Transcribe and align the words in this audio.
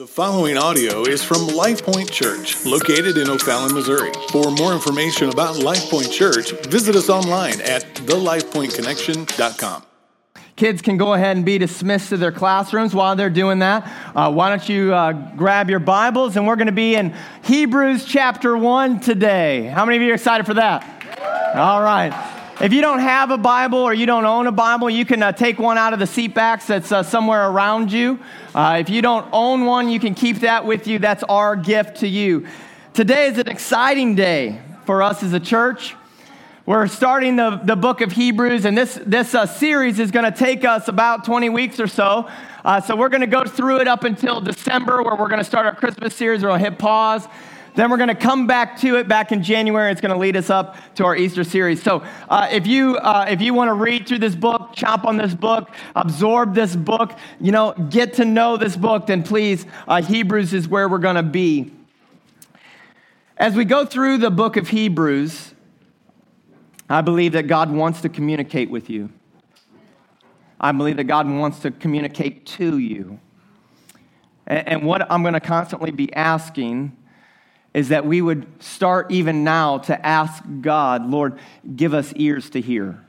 The 0.00 0.06
following 0.06 0.56
audio 0.56 1.02
is 1.02 1.22
from 1.22 1.46
LifePoint 1.48 2.10
Church, 2.10 2.64
located 2.64 3.18
in 3.18 3.28
O'Fallon, 3.28 3.74
Missouri. 3.74 4.10
For 4.30 4.50
more 4.50 4.72
information 4.72 5.28
about 5.28 5.56
LifePoint 5.56 6.10
Church, 6.10 6.52
visit 6.68 6.96
us 6.96 7.10
online 7.10 7.60
at 7.60 7.84
thelifepointconnection.com. 7.96 9.82
Kids 10.56 10.80
can 10.80 10.96
go 10.96 11.12
ahead 11.12 11.36
and 11.36 11.44
be 11.44 11.58
dismissed 11.58 12.08
to 12.08 12.16
their 12.16 12.32
classrooms 12.32 12.94
while 12.94 13.14
they're 13.14 13.28
doing 13.28 13.58
that. 13.58 13.92
Uh, 14.16 14.32
why 14.32 14.48
don't 14.48 14.66
you 14.70 14.94
uh, 14.94 15.12
grab 15.36 15.68
your 15.68 15.80
Bibles? 15.80 16.34
And 16.38 16.46
we're 16.46 16.56
going 16.56 16.68
to 16.68 16.72
be 16.72 16.94
in 16.94 17.14
Hebrews 17.44 18.06
chapter 18.06 18.56
1 18.56 19.00
today. 19.00 19.66
How 19.66 19.84
many 19.84 19.98
of 19.98 20.02
you 20.02 20.12
are 20.12 20.14
excited 20.14 20.46
for 20.46 20.54
that? 20.54 21.54
All 21.54 21.82
right. 21.82 22.38
If 22.62 22.72
you 22.72 22.80
don't 22.80 23.00
have 23.00 23.30
a 23.30 23.38
Bible 23.38 23.78
or 23.78 23.92
you 23.92 24.06
don't 24.06 24.24
own 24.24 24.46
a 24.46 24.52
Bible, 24.52 24.88
you 24.88 25.04
can 25.04 25.22
uh, 25.22 25.32
take 25.32 25.58
one 25.58 25.76
out 25.76 25.92
of 25.92 25.98
the 25.98 26.06
seat 26.06 26.34
backs 26.34 26.66
that's 26.66 26.90
uh, 26.90 27.02
somewhere 27.02 27.50
around 27.50 27.92
you. 27.92 28.18
Uh, 28.52 28.78
if 28.80 28.90
you 28.90 29.00
don't 29.00 29.28
own 29.32 29.64
one, 29.64 29.88
you 29.88 30.00
can 30.00 30.12
keep 30.12 30.40
that 30.40 30.66
with 30.66 30.88
you. 30.88 30.98
That's 30.98 31.22
our 31.24 31.54
gift 31.54 31.98
to 31.98 32.08
you. 32.08 32.48
Today 32.94 33.28
is 33.28 33.38
an 33.38 33.48
exciting 33.48 34.16
day 34.16 34.60
for 34.86 35.02
us 35.02 35.22
as 35.22 35.32
a 35.32 35.38
church. 35.38 35.94
We're 36.66 36.88
starting 36.88 37.36
the, 37.36 37.60
the 37.62 37.76
book 37.76 38.00
of 38.00 38.10
Hebrews, 38.10 38.64
and 38.64 38.76
this, 38.76 38.98
this 39.06 39.36
uh, 39.36 39.46
series 39.46 40.00
is 40.00 40.10
going 40.10 40.30
to 40.30 40.36
take 40.36 40.64
us 40.64 40.88
about 40.88 41.24
20 41.24 41.48
weeks 41.48 41.78
or 41.78 41.86
so. 41.86 42.28
Uh, 42.64 42.80
so 42.80 42.96
we're 42.96 43.08
going 43.08 43.20
to 43.20 43.28
go 43.28 43.44
through 43.44 43.80
it 43.80 43.88
up 43.88 44.02
until 44.02 44.40
December, 44.40 45.00
where 45.00 45.14
we're 45.14 45.28
going 45.28 45.38
to 45.38 45.44
start 45.44 45.66
our 45.66 45.74
Christmas 45.74 46.16
series. 46.16 46.42
We'll 46.42 46.56
hit 46.56 46.76
pause. 46.76 47.26
Then 47.74 47.90
we're 47.90 47.96
going 47.96 48.08
to 48.08 48.14
come 48.14 48.46
back 48.46 48.78
to 48.80 48.96
it 48.96 49.08
back 49.08 49.32
in 49.32 49.42
January. 49.42 49.92
It's 49.92 50.00
going 50.00 50.12
to 50.12 50.18
lead 50.18 50.36
us 50.36 50.50
up 50.50 50.76
to 50.96 51.04
our 51.04 51.16
Easter 51.16 51.44
series. 51.44 51.82
So 51.82 52.04
uh, 52.28 52.48
if 52.50 52.66
you 52.66 52.96
uh, 52.96 53.26
if 53.28 53.40
you 53.40 53.54
want 53.54 53.68
to 53.68 53.74
read 53.74 54.08
through 54.08 54.18
this 54.18 54.34
book, 54.34 54.70
chop 54.74 55.04
on 55.04 55.16
this 55.16 55.34
book, 55.34 55.70
absorb 55.94 56.54
this 56.54 56.74
book, 56.74 57.16
you 57.40 57.52
know, 57.52 57.72
get 57.90 58.14
to 58.14 58.24
know 58.24 58.56
this 58.56 58.76
book, 58.76 59.06
then 59.06 59.22
please, 59.22 59.66
uh, 59.86 60.02
Hebrews 60.02 60.52
is 60.52 60.68
where 60.68 60.88
we're 60.88 60.98
going 60.98 61.16
to 61.16 61.22
be. 61.22 61.72
As 63.36 63.54
we 63.54 63.64
go 63.64 63.86
through 63.86 64.18
the 64.18 64.30
book 64.30 64.56
of 64.56 64.68
Hebrews, 64.68 65.54
I 66.88 67.00
believe 67.00 67.32
that 67.32 67.46
God 67.46 67.70
wants 67.70 68.00
to 68.02 68.08
communicate 68.08 68.68
with 68.68 68.90
you. 68.90 69.10
I 70.60 70.72
believe 70.72 70.98
that 70.98 71.04
God 71.04 71.26
wants 71.28 71.60
to 71.60 71.70
communicate 71.70 72.44
to 72.46 72.76
you. 72.76 73.18
And, 74.46 74.68
and 74.68 74.82
what 74.82 75.10
I'm 75.10 75.22
going 75.22 75.34
to 75.34 75.40
constantly 75.40 75.90
be 75.90 76.12
asking 76.12 76.96
is 77.72 77.88
that 77.88 78.04
we 78.04 78.20
would 78.20 78.46
start 78.62 79.10
even 79.10 79.44
now 79.44 79.78
to 79.78 80.06
ask 80.06 80.42
God, 80.60 81.08
Lord, 81.08 81.38
give 81.76 81.94
us 81.94 82.12
ears 82.16 82.50
to 82.50 82.60
hear. 82.60 83.04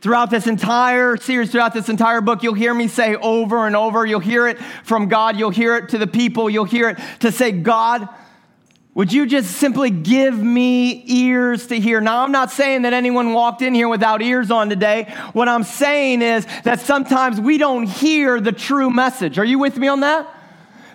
Throughout 0.00 0.30
this 0.30 0.46
entire 0.46 1.16
series, 1.16 1.50
throughout 1.50 1.74
this 1.74 1.88
entire 1.88 2.20
book, 2.20 2.42
you'll 2.42 2.54
hear 2.54 2.72
me 2.72 2.86
say 2.88 3.16
over 3.16 3.66
and 3.66 3.74
over, 3.74 4.06
you'll 4.06 4.20
hear 4.20 4.46
it 4.46 4.58
from 4.84 5.08
God, 5.08 5.36
you'll 5.36 5.50
hear 5.50 5.76
it 5.76 5.90
to 5.90 5.98
the 5.98 6.06
people, 6.06 6.48
you'll 6.48 6.64
hear 6.64 6.90
it 6.90 6.98
to 7.20 7.32
say, 7.32 7.50
God, 7.50 8.08
would 8.94 9.12
you 9.12 9.26
just 9.26 9.52
simply 9.56 9.90
give 9.90 10.36
me 10.36 11.04
ears 11.06 11.68
to 11.68 11.78
hear? 11.78 12.00
Now, 12.00 12.24
I'm 12.24 12.32
not 12.32 12.50
saying 12.50 12.82
that 12.82 12.92
anyone 12.92 13.32
walked 13.32 13.62
in 13.62 13.74
here 13.74 13.88
without 13.88 14.22
ears 14.22 14.50
on 14.50 14.68
today. 14.68 15.14
What 15.34 15.48
I'm 15.48 15.62
saying 15.62 16.22
is 16.22 16.46
that 16.64 16.80
sometimes 16.80 17.40
we 17.40 17.58
don't 17.58 17.84
hear 17.84 18.40
the 18.40 18.50
true 18.50 18.90
message. 18.90 19.38
Are 19.38 19.44
you 19.44 19.60
with 19.60 19.76
me 19.76 19.86
on 19.86 20.00
that? 20.00 20.28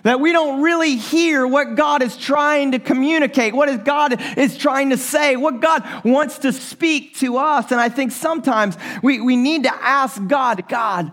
That 0.04 0.20
we 0.20 0.32
don't 0.32 0.62
really 0.62 0.96
hear 0.96 1.46
what 1.46 1.74
God 1.74 2.02
is 2.02 2.16
trying 2.16 2.72
to 2.72 2.78
communicate, 2.78 3.54
what 3.54 3.68
is 3.68 3.78
God 3.78 4.20
is 4.38 4.56
trying 4.56 4.90
to 4.90 4.96
say, 4.96 5.34
what 5.34 5.60
God 5.60 5.82
wants 6.04 6.38
to 6.40 6.52
speak 6.52 7.16
to 7.16 7.38
us. 7.38 7.72
And 7.72 7.80
I 7.80 7.88
think 7.88 8.12
sometimes 8.12 8.76
we, 9.02 9.20
we 9.20 9.34
need 9.34 9.64
to 9.64 9.74
ask 9.74 10.24
God, 10.26 10.68
God, 10.68 11.10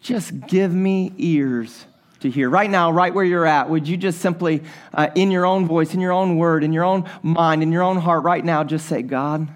just 0.00 0.46
give 0.46 0.72
me 0.72 1.12
ears 1.18 1.84
to 2.20 2.30
hear. 2.30 2.48
Right 2.48 2.70
now, 2.70 2.90
right 2.90 3.12
where 3.12 3.24
you're 3.24 3.46
at, 3.46 3.68
would 3.68 3.86
you 3.86 3.98
just 3.98 4.20
simply, 4.20 4.62
uh, 4.94 5.08
in 5.14 5.30
your 5.30 5.44
own 5.44 5.66
voice, 5.66 5.92
in 5.92 6.00
your 6.00 6.12
own 6.12 6.36
word, 6.38 6.64
in 6.64 6.72
your 6.72 6.84
own 6.84 7.08
mind, 7.22 7.62
in 7.62 7.70
your 7.70 7.82
own 7.82 7.98
heart, 7.98 8.24
right 8.24 8.44
now, 8.44 8.64
just 8.64 8.86
say, 8.86 9.02
God, 9.02 9.46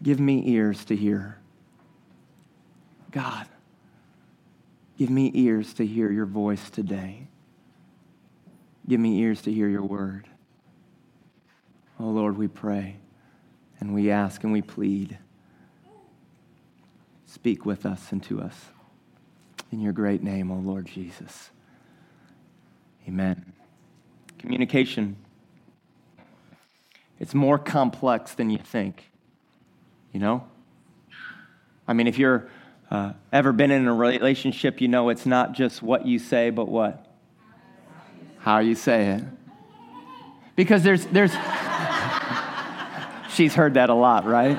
give 0.00 0.20
me 0.20 0.44
ears 0.46 0.84
to 0.86 0.96
hear. 0.96 1.38
God, 3.10 3.48
Give 5.00 5.08
me 5.08 5.30
ears 5.32 5.72
to 5.74 5.86
hear 5.86 6.12
your 6.12 6.26
voice 6.26 6.68
today. 6.68 7.26
Give 8.86 9.00
me 9.00 9.20
ears 9.20 9.40
to 9.40 9.50
hear 9.50 9.66
your 9.66 9.80
word. 9.80 10.28
Oh 11.98 12.08
Lord, 12.10 12.36
we 12.36 12.48
pray 12.48 12.98
and 13.80 13.94
we 13.94 14.10
ask 14.10 14.44
and 14.44 14.52
we 14.52 14.60
plead. 14.60 15.16
Speak 17.24 17.64
with 17.64 17.86
us 17.86 18.12
and 18.12 18.22
to 18.24 18.42
us. 18.42 18.66
In 19.72 19.80
your 19.80 19.94
great 19.94 20.22
name, 20.22 20.50
O 20.50 20.56
oh 20.56 20.58
Lord 20.58 20.84
Jesus. 20.84 21.48
Amen. 23.08 23.54
Communication. 24.38 25.16
It's 27.18 27.32
more 27.32 27.58
complex 27.58 28.34
than 28.34 28.50
you 28.50 28.58
think. 28.58 29.10
You 30.12 30.20
know? 30.20 30.44
I 31.88 31.94
mean, 31.94 32.06
if 32.06 32.18
you're 32.18 32.50
uh, 32.90 33.12
ever 33.32 33.52
been 33.52 33.70
in 33.70 33.86
a 33.86 33.94
relationship, 33.94 34.80
you 34.80 34.88
know 34.88 35.08
it's 35.10 35.26
not 35.26 35.52
just 35.52 35.82
what 35.82 36.06
you 36.06 36.18
say, 36.18 36.50
but 36.50 36.68
what? 36.68 37.06
How 38.38 38.58
you 38.58 38.74
say 38.74 39.10
it. 39.10 39.24
Because 40.56 40.82
there's, 40.82 41.06
there's, 41.06 41.32
she's 43.30 43.54
heard 43.54 43.74
that 43.74 43.90
a 43.90 43.94
lot, 43.94 44.26
right? 44.26 44.58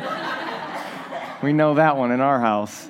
We 1.44 1.54
know 1.54 1.76
that 1.76 1.98
one 1.98 2.12
in 2.12 2.22
our 2.22 2.40
house. 2.40 2.88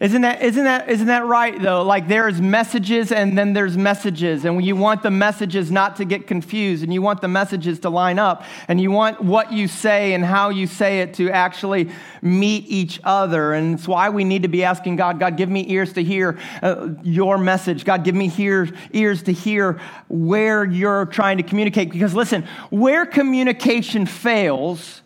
Isn't 0.00 0.22
that, 0.22 0.42
isn't, 0.42 0.62
that, 0.62 0.88
isn't 0.88 1.08
that 1.08 1.26
right, 1.26 1.60
though? 1.60 1.82
Like 1.82 2.06
there's 2.06 2.40
messages 2.40 3.10
and 3.10 3.36
then 3.36 3.52
there's 3.52 3.76
messages, 3.76 4.44
and 4.44 4.64
you 4.64 4.76
want 4.76 5.02
the 5.02 5.10
messages 5.10 5.72
not 5.72 5.96
to 5.96 6.04
get 6.04 6.28
confused, 6.28 6.84
and 6.84 6.94
you 6.94 7.02
want 7.02 7.20
the 7.20 7.26
messages 7.26 7.80
to 7.80 7.90
line 7.90 8.20
up, 8.20 8.44
and 8.68 8.80
you 8.80 8.92
want 8.92 9.20
what 9.20 9.52
you 9.52 9.66
say 9.66 10.14
and 10.14 10.24
how 10.24 10.50
you 10.50 10.68
say 10.68 11.00
it 11.00 11.14
to 11.14 11.30
actually 11.30 11.90
meet 12.22 12.64
each 12.68 13.00
other. 13.02 13.54
And 13.54 13.74
it's 13.74 13.88
why 13.88 14.08
we 14.10 14.22
need 14.22 14.42
to 14.42 14.48
be 14.48 14.62
asking 14.62 14.94
God, 14.96 15.18
God, 15.18 15.36
give 15.36 15.48
me 15.48 15.68
ears 15.68 15.92
to 15.94 16.02
hear 16.04 16.38
uh, 16.62 16.90
your 17.02 17.36
message. 17.36 17.84
God, 17.84 18.04
give 18.04 18.14
me 18.14 18.28
hear, 18.28 18.68
ears 18.92 19.24
to 19.24 19.32
hear 19.32 19.80
where 20.06 20.64
you're 20.64 21.06
trying 21.06 21.38
to 21.38 21.42
communicate. 21.42 21.90
Because 21.90 22.14
listen, 22.14 22.46
where 22.70 23.04
communication 23.04 24.06
fails, 24.06 25.02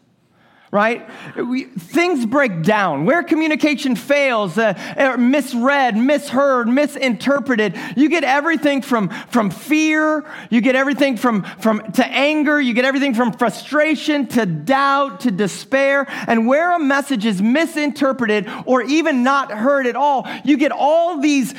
right? 0.72 1.06
We, 1.36 1.64
things 1.64 2.24
break 2.24 2.62
down. 2.62 3.04
Where 3.04 3.22
communication 3.22 3.94
fails, 3.94 4.56
uh, 4.56 5.16
misread, 5.18 5.98
misheard, 5.98 6.66
misinterpreted, 6.66 7.78
you 7.94 8.08
get 8.08 8.24
everything 8.24 8.80
from, 8.80 9.10
from 9.28 9.50
fear, 9.50 10.24
you 10.48 10.62
get 10.62 10.74
everything 10.74 11.18
from, 11.18 11.42
from 11.42 11.92
to 11.92 12.06
anger, 12.06 12.58
you 12.58 12.72
get 12.72 12.86
everything 12.86 13.12
from 13.12 13.32
frustration 13.34 14.26
to 14.28 14.46
doubt 14.46 15.20
to 15.20 15.30
despair. 15.30 16.06
And 16.26 16.46
where 16.46 16.74
a 16.74 16.78
message 16.78 17.26
is 17.26 17.42
misinterpreted 17.42 18.48
or 18.64 18.80
even 18.80 19.22
not 19.22 19.52
heard 19.52 19.86
at 19.86 19.94
all, 19.94 20.26
you 20.42 20.56
get 20.56 20.72
all 20.72 21.20
these 21.20 21.54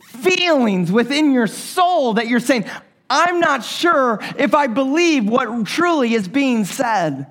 feelings 0.00 0.90
within 0.90 1.32
your 1.32 1.46
soul 1.46 2.14
that 2.14 2.26
you're 2.26 2.40
saying, 2.40 2.64
I'm 3.10 3.38
not 3.38 3.64
sure 3.64 4.18
if 4.38 4.54
I 4.54 4.66
believe 4.66 5.28
what 5.28 5.66
truly 5.66 6.14
is 6.14 6.26
being 6.26 6.64
said. 6.64 7.26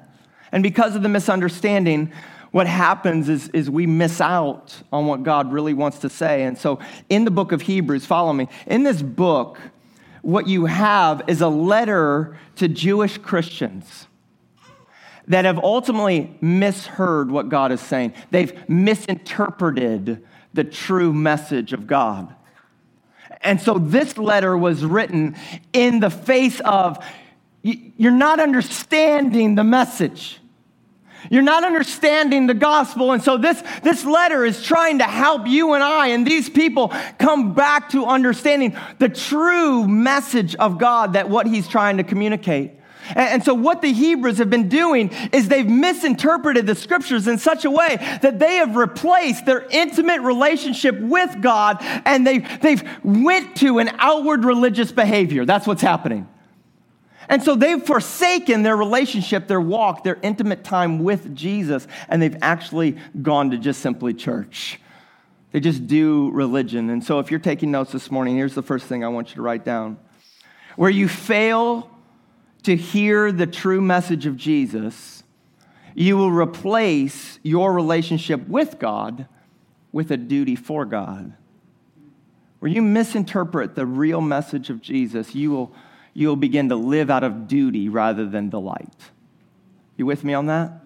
And 0.51 0.63
because 0.63 0.95
of 0.95 1.03
the 1.03 1.09
misunderstanding, 1.09 2.11
what 2.51 2.67
happens 2.67 3.29
is, 3.29 3.49
is 3.49 3.69
we 3.69 3.85
miss 3.85 4.19
out 4.19 4.81
on 4.91 5.05
what 5.05 5.23
God 5.23 5.51
really 5.51 5.73
wants 5.73 5.99
to 5.99 6.09
say. 6.09 6.43
And 6.43 6.57
so 6.57 6.79
in 7.09 7.25
the 7.25 7.31
book 7.31 7.51
of 7.51 7.61
Hebrews, 7.61 8.05
follow 8.05 8.33
me, 8.33 8.47
in 8.65 8.83
this 8.83 9.01
book, 9.01 9.59
what 10.21 10.47
you 10.47 10.65
have 10.65 11.21
is 11.27 11.41
a 11.41 11.47
letter 11.47 12.37
to 12.57 12.67
Jewish 12.67 13.17
Christians 13.17 14.07
that 15.27 15.45
have 15.45 15.59
ultimately 15.59 16.35
misheard 16.41 17.29
what 17.29 17.49
God 17.49 17.71
is 17.71 17.79
saying. 17.79 18.13
They've 18.31 18.67
misinterpreted 18.67 20.25
the 20.53 20.63
true 20.63 21.13
message 21.13 21.71
of 21.71 21.85
God. 21.85 22.35
And 23.41 23.61
so 23.61 23.77
this 23.77 24.17
letter 24.17 24.57
was 24.57 24.83
written 24.83 25.35
in 25.71 25.99
the 25.99 26.09
face 26.09 26.59
of 26.61 27.03
you're 27.61 28.11
not 28.11 28.39
understanding 28.39 29.55
the 29.55 29.63
message. 29.63 30.39
You're 31.29 31.41
not 31.41 31.63
understanding 31.63 32.47
the 32.47 32.53
gospel. 32.53 33.11
And 33.11 33.21
so 33.21 33.37
this, 33.37 33.61
this 33.83 34.05
letter 34.05 34.45
is 34.45 34.63
trying 34.63 34.99
to 34.99 35.03
help 35.03 35.47
you 35.47 35.73
and 35.73 35.83
I 35.83 36.07
and 36.07 36.25
these 36.25 36.49
people 36.49 36.93
come 37.17 37.53
back 37.53 37.89
to 37.89 38.05
understanding 38.05 38.77
the 38.99 39.09
true 39.09 39.87
message 39.87 40.55
of 40.55 40.77
God 40.77 41.13
that 41.13 41.29
what 41.29 41.45
he's 41.45 41.67
trying 41.67 41.97
to 41.97 42.03
communicate. 42.03 42.71
And, 43.15 43.43
so, 43.43 43.55
what 43.55 43.81
the 43.81 43.91
Hebrews 43.91 44.37
have 44.37 44.51
been 44.51 44.69
doing 44.69 45.09
is 45.31 45.47
they've 45.47 45.67
misinterpreted 45.67 46.67
the 46.67 46.75
scriptures 46.75 47.27
in 47.27 47.39
such 47.39 47.65
a 47.65 47.71
way 47.71 47.95
that 48.21 48.37
they 48.37 48.57
have 48.57 48.75
replaced 48.75 49.47
their 49.47 49.65
intimate 49.71 50.21
relationship 50.21 50.99
with 50.99 51.41
God 51.41 51.77
and 51.81 52.27
they, 52.27 52.39
they've 52.61 52.83
went 53.03 53.55
to 53.57 53.79
an 53.79 53.89
outward 53.97 54.45
religious 54.45 54.91
behavior. 54.91 55.43
That's 55.43 55.65
what's 55.65 55.81
happening. 55.81 56.27
And 57.29 57.43
so 57.43 57.55
they've 57.55 57.81
forsaken 57.81 58.63
their 58.63 58.75
relationship, 58.75 59.47
their 59.47 59.61
walk, 59.61 60.03
their 60.03 60.17
intimate 60.23 60.63
time 60.63 61.03
with 61.03 61.35
Jesus, 61.35 61.87
and 62.09 62.21
they've 62.21 62.37
actually 62.41 62.97
gone 63.21 63.51
to 63.51 63.57
just 63.57 63.81
simply 63.81 64.15
church. 64.15 64.79
They 65.51 65.59
just 65.59 65.87
do 65.87 66.31
religion. 66.31 66.89
And 66.89 67.03
so 67.03 67.19
if 67.19 67.29
you're 67.29 67.39
taking 67.39 67.71
notes 67.71 67.91
this 67.91 68.09
morning, 68.09 68.35
here's 68.35 68.55
the 68.55 68.63
first 68.63 68.87
thing 68.87 69.03
I 69.03 69.07
want 69.07 69.29
you 69.29 69.35
to 69.35 69.41
write 69.43 69.63
down. 69.63 69.97
Where 70.75 70.89
you 70.89 71.07
fail 71.07 71.89
to 72.63 72.75
hear 72.75 73.31
the 73.31 73.47
true 73.47 73.81
message 73.81 74.25
of 74.25 74.35
Jesus, 74.35 75.23
you 75.93 76.17
will 76.17 76.31
replace 76.31 77.39
your 77.43 77.73
relationship 77.73 78.47
with 78.47 78.79
God 78.79 79.27
with 79.91 80.11
a 80.11 80.17
duty 80.17 80.55
for 80.55 80.85
God. 80.85 81.33
Where 82.59 82.71
you 82.71 82.81
misinterpret 82.81 83.75
the 83.75 83.85
real 83.85 84.21
message 84.21 84.69
of 84.69 84.81
Jesus, 84.81 85.33
you 85.33 85.51
will, 85.51 85.75
you 86.19 86.27
will 86.27 86.35
begin 86.35 86.69
to 86.69 86.75
live 86.75 87.09
out 87.09 87.23
of 87.23 87.47
duty 87.47 87.87
rather 87.87 88.25
than 88.25 88.49
delight. 88.49 89.11
You 89.95 90.05
with 90.05 90.23
me 90.23 90.33
on 90.33 90.47
that? 90.47 90.83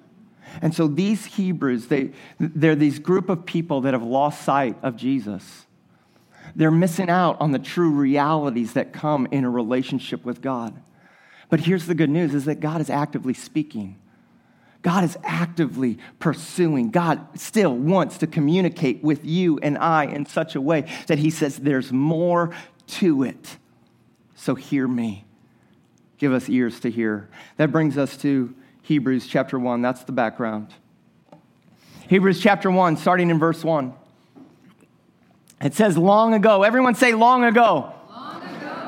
And 0.61 0.75
so 0.75 0.87
these 0.87 1.25
Hebrews, 1.25 1.87
they, 1.87 2.11
they're 2.39 2.75
these 2.75 2.99
group 2.99 3.29
of 3.29 3.45
people 3.45 3.81
that 3.81 3.93
have 3.93 4.03
lost 4.03 4.43
sight 4.43 4.77
of 4.83 4.95
Jesus. 4.95 5.65
They're 6.55 6.69
missing 6.69 7.09
out 7.09 7.41
on 7.41 7.51
the 7.51 7.59
true 7.59 7.89
realities 7.89 8.73
that 8.73 8.93
come 8.93 9.27
in 9.31 9.43
a 9.43 9.49
relationship 9.49 10.23
with 10.23 10.41
God. 10.41 10.79
But 11.49 11.61
here's 11.61 11.87
the 11.87 11.95
good 11.95 12.11
news 12.11 12.35
is 12.35 12.45
that 12.45 12.59
God 12.59 12.79
is 12.79 12.89
actively 12.89 13.33
speaking. 13.33 13.99
God 14.83 15.03
is 15.03 15.17
actively 15.23 15.97
pursuing. 16.19 16.91
God 16.91 17.39
still 17.39 17.75
wants 17.75 18.19
to 18.19 18.27
communicate 18.27 19.01
with 19.01 19.25
you 19.25 19.57
and 19.63 19.77
I 19.77 20.05
in 20.05 20.25
such 20.25 20.55
a 20.55 20.61
way 20.61 20.91
that 21.07 21.19
He 21.19 21.29
says 21.29 21.57
there's 21.57 21.91
more 21.91 22.53
to 22.87 23.23
it. 23.23 23.57
So 24.35 24.55
hear 24.55 24.87
me. 24.87 25.22
Give 26.17 26.33
us 26.33 26.49
ears 26.49 26.79
to 26.81 26.91
hear. 26.91 27.29
That 27.57 27.71
brings 27.71 27.97
us 27.97 28.15
to 28.17 28.53
Hebrews 28.83 29.27
chapter 29.27 29.57
1. 29.59 29.81
That's 29.81 30.03
the 30.03 30.11
background. 30.11 30.73
Hebrews 32.07 32.39
chapter 32.39 32.69
1, 32.69 32.97
starting 32.97 33.29
in 33.29 33.39
verse 33.39 33.63
1. 33.63 33.93
It 35.61 35.73
says, 35.73 35.97
Long 35.97 36.33
ago. 36.33 36.63
Everyone 36.63 36.95
say, 36.95 37.13
Long 37.13 37.43
ago. 37.43 37.93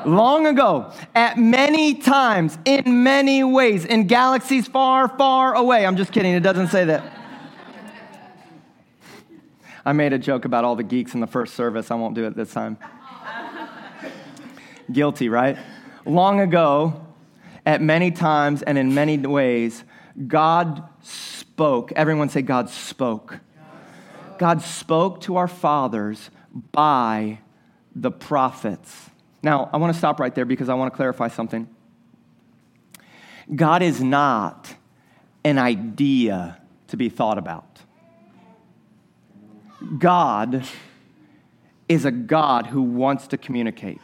Long 0.04 0.46
ago, 0.46 0.92
at 1.16 1.36
many 1.36 1.94
times, 1.94 2.56
in 2.64 3.02
many 3.02 3.42
ways, 3.42 3.84
in 3.84 4.06
galaxies 4.06 4.68
far, 4.68 5.08
far 5.08 5.56
away. 5.56 5.84
I'm 5.84 5.96
just 5.96 6.12
kidding, 6.12 6.32
it 6.32 6.44
doesn't 6.44 6.68
say 6.68 6.84
that. 6.84 7.12
I 9.84 9.92
made 9.92 10.12
a 10.12 10.18
joke 10.18 10.44
about 10.44 10.64
all 10.64 10.76
the 10.76 10.84
geeks 10.84 11.14
in 11.14 11.20
the 11.20 11.26
first 11.26 11.54
service. 11.54 11.90
I 11.90 11.96
won't 11.96 12.14
do 12.14 12.24
it 12.24 12.36
this 12.36 12.52
time. 12.52 12.78
Guilty, 14.92 15.28
right? 15.28 15.58
Long 16.04 16.38
ago, 16.38 17.05
at 17.66 17.82
many 17.82 18.12
times 18.12 18.62
and 18.62 18.78
in 18.78 18.94
many 18.94 19.18
ways, 19.18 19.82
God 20.26 20.84
spoke. 21.02 21.92
Everyone 21.92 22.28
say, 22.28 22.40
God 22.40 22.70
spoke. 22.70 23.40
God 24.38 24.62
spoke 24.62 25.20
to 25.22 25.36
our 25.36 25.48
fathers 25.48 26.30
by 26.72 27.40
the 27.94 28.10
prophets. 28.10 29.10
Now, 29.42 29.68
I 29.72 29.78
want 29.78 29.92
to 29.92 29.98
stop 29.98 30.20
right 30.20 30.34
there 30.34 30.44
because 30.44 30.68
I 30.68 30.74
want 30.74 30.92
to 30.92 30.96
clarify 30.96 31.28
something. 31.28 31.68
God 33.54 33.82
is 33.82 34.02
not 34.02 34.74
an 35.44 35.58
idea 35.58 36.60
to 36.88 36.96
be 36.96 37.08
thought 37.08 37.38
about. 37.38 37.80
God 39.98 40.64
is 41.88 42.04
a 42.04 42.10
God 42.10 42.66
who 42.66 42.82
wants 42.82 43.28
to 43.28 43.38
communicate. 43.38 44.00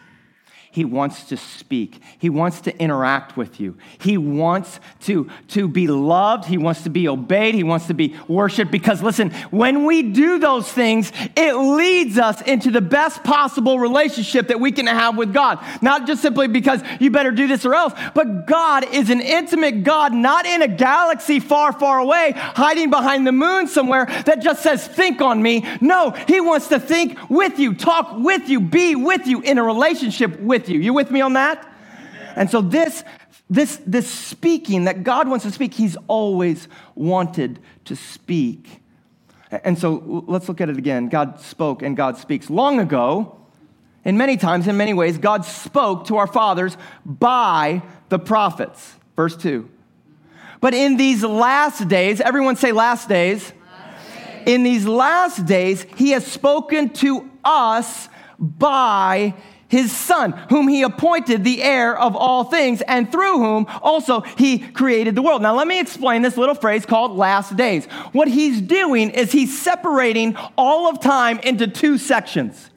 He 0.73 0.87
wants 0.87 1.25
to 1.25 1.37
speak. 1.37 2.01
He 2.19 2.31
wants 2.31 2.63
to 2.63 2.75
interact 2.79 3.37
with 3.37 3.61
you. 3.61 3.77
He 4.01 4.17
wants 4.17 4.81
to, 5.03 5.31
to 5.49 5.69
be 5.69 5.87
loved. 5.87 6.47
He 6.47 6.57
wants 6.57 6.85
to 6.85 6.91
be 6.91 7.07
obeyed. 7.09 7.55
He 7.55 7.63
wants 7.63 7.89
to 7.89 7.95
be 7.95 8.17
worshiped. 8.27 8.71
Because 8.71 9.03
listen, 9.03 9.33
when 9.51 9.85
we 9.85 10.01
do 10.01 10.39
those 10.39 10.67
things, 10.73 11.13
it 11.37 11.53
leads 11.53 12.17
us 12.17 12.41
into 12.41 12.71
the 12.71 12.81
best 12.81 13.23
possible 13.23 13.79
relationship 13.79 14.49
that 14.49 14.61
we 14.61 14.73
can 14.73 14.87
have 14.87 15.19
with 15.19 15.35
God. 15.35 15.63
Not 15.83 16.07
just 16.07 16.23
simply 16.23 16.49
because 16.49 16.81
you 16.99 17.11
better 17.11 17.33
do 17.33 17.47
this 17.47 17.67
or 17.67 17.75
else, 17.75 17.93
but 18.15 18.47
God 18.47 18.95
is 18.95 19.11
an 19.11 19.21
intimate 19.21 19.85
God, 19.85 20.15
not 20.15 20.47
in 20.47 20.63
a 20.63 20.69
galaxy 20.69 21.39
far, 21.39 21.75
far 21.75 21.99
away, 21.99 22.33
hiding 22.35 22.89
behind 22.89 23.27
the 23.27 23.33
moon 23.33 23.67
somewhere 23.67 24.07
that 24.25 24.41
just 24.41 24.63
says, 24.63 24.89
think 24.89 25.21
on 25.21 25.43
me. 25.43 25.67
No, 25.83 26.13
He 26.27 26.41
wants 26.41 26.69
to 26.69 26.81
think 26.81 27.19
with 27.29 27.59
you, 27.59 27.75
talk 27.75 28.17
with 28.17 28.49
you, 28.49 28.59
be 28.59 28.95
with 28.95 29.27
you 29.27 29.43
in 29.43 29.59
a 29.59 29.63
relationship 29.63 30.41
with 30.41 30.62
with 30.63 30.75
you. 30.75 30.81
You 30.81 30.93
with 30.93 31.11
me 31.11 31.21
on 31.21 31.33
that? 31.35 31.69
And 32.37 32.51
so 32.51 32.61
this 32.61 33.05
this 33.51 33.81
this 33.87 34.09
speaking 34.09 34.85
that 34.85 35.03
God 35.03 35.29
wants 35.29 35.45
to 35.45 35.51
speak, 35.51 35.75
he's 35.75 35.97
always 36.07 36.69
wanted 36.95 37.59
to 37.87 37.97
speak. 37.97 38.81
And 39.51 39.79
so 39.79 40.25
let's 40.27 40.49
look 40.49 40.61
at 40.61 40.71
it 40.71 40.79
again. 40.79 41.09
God 41.09 41.41
spoke 41.41 41.83
and 41.83 41.97
God 41.97 42.17
speaks. 42.17 42.49
Long 42.49 42.81
ago, 42.81 43.37
in 44.05 44.17
many 44.17 44.37
times, 44.37 44.67
in 44.67 44.77
many 44.77 44.95
ways, 44.95 45.19
God 45.19 45.45
spoke 45.45 46.07
to 46.07 46.17
our 46.17 46.27
fathers 46.27 46.77
by 47.05 47.83
the 48.09 48.19
prophets. 48.19 48.95
Verse 49.15 49.37
2. 49.37 49.69
But 50.61 50.73
in 50.73 50.97
these 50.97 51.23
last 51.23 51.89
days, 51.89 52.21
everyone 52.21 52.57
say 52.57 52.73
last 52.73 53.09
days. 53.09 53.53
Last 53.53 54.15
days. 54.15 54.43
In 54.47 54.63
these 54.63 54.87
last 54.87 55.45
days, 55.45 55.85
he 55.97 56.13
has 56.13 56.27
spoken 56.27 56.91
to 56.91 57.29
us 57.45 58.09
by 58.39 59.35
his 59.73 59.91
son, 59.91 60.33
whom 60.51 60.69
he 60.69 60.83
appointed 60.83 61.45
the 61.45 61.63
heir 61.63 61.99
of 61.99 62.15
all 62.15 62.45
things, 62.45 62.83
and 62.83 63.11
through 63.11 63.39
whom 63.39 63.67
also 63.81 64.21
he 64.21 64.59
created 64.59 65.15
the 65.15 65.23
world. 65.23 65.41
Now, 65.41 65.57
let 65.57 65.67
me 65.67 65.81
explain 65.81 66.21
this 66.21 66.37
little 66.37 66.55
phrase 66.55 66.85
called 66.85 67.17
last 67.17 67.57
days. 67.57 67.87
What 68.13 68.29
he's 68.29 68.61
doing 68.61 69.09
is 69.09 69.33
he's 69.33 69.59
separating 69.59 70.37
all 70.59 70.91
of 70.91 71.01
time 71.01 71.39
into 71.39 71.67
two 71.67 71.97
sections. 71.97 72.69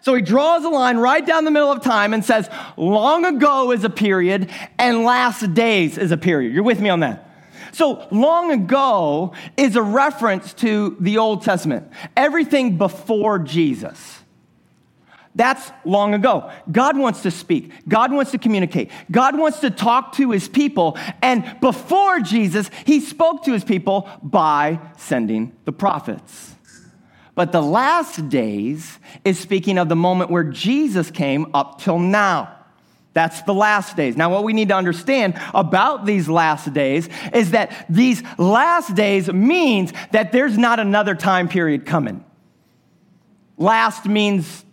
So 0.00 0.12
he 0.12 0.22
draws 0.22 0.64
a 0.64 0.68
line 0.68 0.96
right 0.96 1.24
down 1.24 1.44
the 1.44 1.52
middle 1.52 1.70
of 1.70 1.84
time 1.84 2.12
and 2.12 2.24
says, 2.24 2.50
long 2.76 3.24
ago 3.24 3.70
is 3.70 3.84
a 3.84 3.90
period, 3.90 4.50
and 4.76 5.04
last 5.04 5.54
days 5.54 5.96
is 5.96 6.10
a 6.10 6.16
period. 6.16 6.52
You're 6.52 6.64
with 6.64 6.80
me 6.80 6.88
on 6.88 6.98
that? 6.98 7.30
So, 7.70 8.08
long 8.10 8.50
ago 8.50 9.34
is 9.56 9.76
a 9.76 9.82
reference 9.82 10.52
to 10.54 10.96
the 10.98 11.18
Old 11.18 11.42
Testament, 11.42 11.88
everything 12.16 12.76
before 12.76 13.38
Jesus. 13.38 14.23
That's 15.34 15.72
long 15.84 16.14
ago. 16.14 16.50
God 16.70 16.96
wants 16.96 17.22
to 17.22 17.30
speak. 17.30 17.72
God 17.88 18.12
wants 18.12 18.30
to 18.30 18.38
communicate. 18.38 18.90
God 19.10 19.36
wants 19.36 19.60
to 19.60 19.70
talk 19.70 20.12
to 20.14 20.30
his 20.30 20.48
people. 20.48 20.96
And 21.22 21.58
before 21.60 22.20
Jesus, 22.20 22.70
he 22.84 23.00
spoke 23.00 23.44
to 23.44 23.52
his 23.52 23.64
people 23.64 24.08
by 24.22 24.78
sending 24.96 25.52
the 25.64 25.72
prophets. 25.72 26.54
But 27.34 27.50
the 27.50 27.62
last 27.62 28.28
days 28.28 28.98
is 29.24 29.38
speaking 29.40 29.76
of 29.76 29.88
the 29.88 29.96
moment 29.96 30.30
where 30.30 30.44
Jesus 30.44 31.10
came 31.10 31.46
up 31.52 31.80
till 31.80 31.98
now. 31.98 32.56
That's 33.12 33.42
the 33.42 33.54
last 33.54 33.96
days. 33.96 34.16
Now, 34.16 34.30
what 34.30 34.44
we 34.44 34.52
need 34.52 34.68
to 34.68 34.76
understand 34.76 35.40
about 35.52 36.04
these 36.04 36.28
last 36.28 36.72
days 36.72 37.08
is 37.32 37.52
that 37.52 37.86
these 37.88 38.22
last 38.38 38.94
days 38.94 39.32
means 39.32 39.92
that 40.10 40.32
there's 40.32 40.58
not 40.58 40.80
another 40.80 41.14
time 41.14 41.48
period 41.48 41.86
coming. 41.86 42.24
Last 43.56 44.06
means 44.06 44.64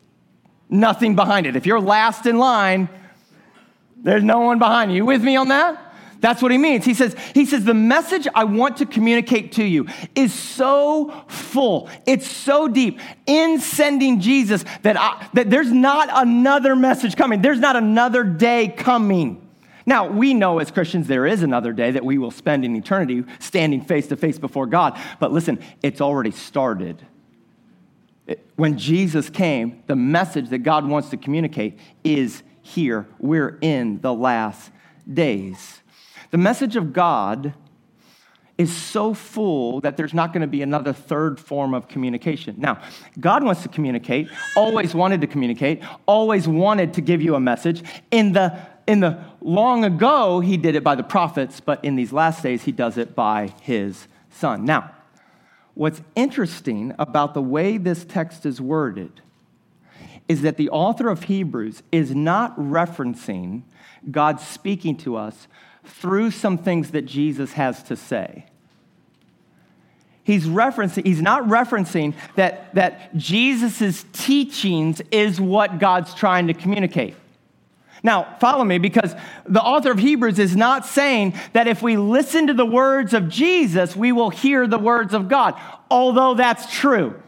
nothing 0.71 1.15
behind 1.15 1.45
it. 1.45 1.55
If 1.55 1.67
you're 1.67 1.81
last 1.81 2.25
in 2.25 2.39
line, 2.39 2.89
there's 3.97 4.23
no 4.23 4.39
one 4.39 4.57
behind 4.57 4.91
you. 4.91 4.97
You 4.97 5.05
with 5.05 5.21
me 5.21 5.35
on 5.35 5.49
that? 5.49 5.89
That's 6.21 6.41
what 6.41 6.51
he 6.51 6.59
means. 6.59 6.85
He 6.85 6.93
says, 6.93 7.15
he 7.33 7.45
says, 7.45 7.65
the 7.65 7.73
message 7.73 8.27
I 8.33 8.43
want 8.43 8.77
to 8.77 8.85
communicate 8.85 9.53
to 9.53 9.63
you 9.63 9.87
is 10.15 10.31
so 10.31 11.23
full. 11.27 11.89
It's 12.05 12.27
so 12.27 12.67
deep 12.67 12.99
in 13.25 13.59
sending 13.59 14.21
Jesus 14.21 14.63
that, 14.83 14.97
I, 14.97 15.27
that 15.33 15.49
there's 15.49 15.71
not 15.71 16.09
another 16.11 16.75
message 16.75 17.15
coming. 17.15 17.41
There's 17.41 17.59
not 17.59 17.75
another 17.75 18.23
day 18.23 18.67
coming. 18.67 19.49
Now, 19.87 20.07
we 20.07 20.35
know 20.35 20.59
as 20.59 20.69
Christians 20.69 21.07
there 21.07 21.25
is 21.25 21.41
another 21.41 21.73
day 21.73 21.89
that 21.89 22.05
we 22.05 22.19
will 22.19 22.29
spend 22.29 22.63
in 22.65 22.75
eternity 22.75 23.23
standing 23.39 23.81
face 23.81 24.07
to 24.07 24.15
face 24.15 24.37
before 24.37 24.67
God. 24.67 24.99
But 25.19 25.31
listen, 25.31 25.59
it's 25.81 26.01
already 26.01 26.31
started 26.31 27.03
when 28.55 28.77
Jesus 28.77 29.29
came, 29.29 29.83
the 29.88 29.95
message 29.95 30.50
that 30.50 30.59
God 30.59 30.88
wants 30.88 31.09
to 31.09 31.17
communicate 31.17 31.79
is 32.03 32.43
here. 32.61 33.07
We're 33.19 33.57
in 33.61 34.01
the 34.01 34.13
last 34.13 34.71
days. 35.11 35.81
The 36.31 36.38
message 36.38 36.75
of 36.75 36.93
God 36.93 37.53
is 38.57 38.75
so 38.75 39.13
full 39.13 39.81
that 39.81 39.97
there's 39.97 40.13
not 40.13 40.33
going 40.33 40.41
to 40.41 40.47
be 40.47 40.61
another 40.61 40.93
third 40.93 41.39
form 41.39 41.73
of 41.73 41.88
communication. 41.88 42.55
Now, 42.57 42.79
God 43.19 43.43
wants 43.43 43.63
to 43.63 43.69
communicate, 43.69 44.29
always 44.55 44.93
wanted 44.93 45.21
to 45.21 45.27
communicate, 45.27 45.81
always 46.05 46.47
wanted 46.47 46.93
to 46.93 47.01
give 47.01 47.21
you 47.21 47.35
a 47.35 47.39
message. 47.39 47.83
In 48.11 48.33
the 48.33 48.57
in 48.88 49.00
the 49.00 49.23
long 49.41 49.85
ago, 49.85 50.39
he 50.39 50.57
did 50.57 50.75
it 50.75 50.83
by 50.83 50.95
the 50.95 51.03
prophets, 51.03 51.59
but 51.59 51.83
in 51.85 51.95
these 51.95 52.11
last 52.11 52.43
days, 52.43 52.63
he 52.63 52.71
does 52.71 52.97
it 52.97 53.15
by 53.15 53.53
his 53.61 54.07
son. 54.31 54.65
Now, 54.65 54.91
What's 55.73 56.01
interesting 56.15 56.93
about 56.99 57.33
the 57.33 57.41
way 57.41 57.77
this 57.77 58.03
text 58.05 58.45
is 58.45 58.59
worded 58.61 59.21
is 60.27 60.41
that 60.41 60.57
the 60.57 60.69
author 60.69 61.09
of 61.09 61.23
Hebrews 61.23 61.83
is 61.91 62.13
not 62.13 62.57
referencing 62.57 63.63
God 64.09 64.39
speaking 64.39 64.97
to 64.97 65.15
us 65.15 65.47
through 65.83 66.31
some 66.31 66.57
things 66.57 66.91
that 66.91 67.05
Jesus 67.05 67.53
has 67.53 67.83
to 67.83 67.95
say. 67.95 68.45
he's 70.23 70.45
referencing 70.45 71.05
he's 71.05 71.21
not 71.21 71.43
referencing 71.43 72.13
that 72.35 72.73
that 72.75 73.15
jesus' 73.17 74.05
teachings 74.13 75.01
is 75.11 75.41
what 75.41 75.79
god's 75.79 76.13
trying 76.13 76.47
to 76.47 76.53
communicate 76.53 77.15
now 78.03 78.36
follow 78.39 78.63
me 78.63 78.77
because 78.77 79.13
the 79.46 79.62
author 79.62 79.91
of 79.91 80.00
hebrews 80.00 80.39
is 80.39 80.55
not 80.55 80.86
saying 80.86 81.34
that 81.53 81.67
if 81.67 81.81
we 81.81 81.98
listen 81.98 82.48
to 82.48 82.53
the 82.53 82.65
words 82.65 83.13
of 83.13 83.29
jesus 83.29 83.96
we 83.96 84.12
will 84.12 84.29
hear 84.29 84.67
the 84.67 84.79
words 84.79 85.13
of 85.13 85.27
god 85.27 85.55
although 85.91 86.34
that's 86.34 86.74
true. 86.74 87.22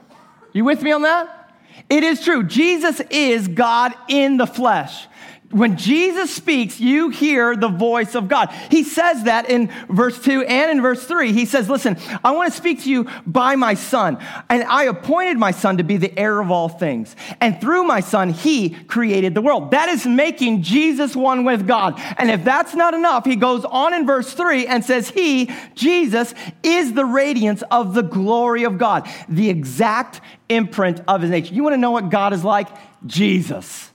You 0.53 0.63
with 0.63 0.81
me 0.81 0.91
on 0.91 1.03
that? 1.03 1.51
It 1.89 2.03
is 2.03 2.23
true. 2.23 2.43
Jesus 2.43 3.01
is 3.11 3.47
god 3.47 3.93
in 4.07 4.37
the 4.37 4.47
flesh 4.47 5.07
when 5.53 5.77
Jesus 5.77 6.33
speaks, 6.33 6.79
you 6.79 7.09
hear 7.09 7.55
the 7.55 7.67
voice 7.67 8.15
of 8.15 8.27
God. 8.27 8.49
He 8.71 8.83
says 8.83 9.23
that 9.25 9.49
in 9.49 9.71
verse 9.87 10.19
2 10.19 10.41
and 10.43 10.71
in 10.71 10.81
verse 10.81 11.05
3. 11.05 11.31
He 11.31 11.45
says, 11.45 11.69
Listen, 11.69 11.97
I 12.23 12.31
want 12.31 12.51
to 12.51 12.57
speak 12.57 12.83
to 12.83 12.89
you 12.89 13.07
by 13.25 13.55
my 13.55 13.75
son, 13.75 14.17
and 14.49 14.63
I 14.63 14.85
appointed 14.85 15.37
my 15.37 15.51
son 15.51 15.77
to 15.77 15.83
be 15.83 15.97
the 15.97 16.17
heir 16.17 16.39
of 16.41 16.49
all 16.49 16.69
things. 16.69 17.15
And 17.39 17.61
through 17.61 17.83
my 17.83 17.99
son, 17.99 18.29
he 18.29 18.71
created 18.71 19.35
the 19.35 19.41
world. 19.41 19.71
That 19.71 19.89
is 19.89 20.05
making 20.05 20.63
Jesus 20.63 21.15
one 21.15 21.43
with 21.43 21.67
God. 21.67 22.01
And 22.17 22.31
if 22.31 22.43
that's 22.43 22.73
not 22.73 22.93
enough, 22.93 23.25
he 23.25 23.35
goes 23.35 23.63
on 23.65 23.93
in 23.93 24.07
verse 24.07 24.33
3 24.33 24.65
and 24.65 24.83
says, 24.83 25.09
He, 25.09 25.51
Jesus, 25.75 26.33
is 26.63 26.93
the 26.93 27.05
radiance 27.05 27.63
of 27.69 27.93
the 27.93 28.03
glory 28.03 28.63
of 28.63 28.79
God, 28.79 29.07
the 29.29 29.49
exact 29.49 30.21
imprint 30.49 31.01
of 31.07 31.21
his 31.21 31.29
nature. 31.29 31.53
You 31.53 31.63
want 31.63 31.73
to 31.73 31.77
know 31.77 31.91
what 31.91 32.09
God 32.09 32.33
is 32.33 32.43
like? 32.43 32.67
Jesus. 33.05 33.91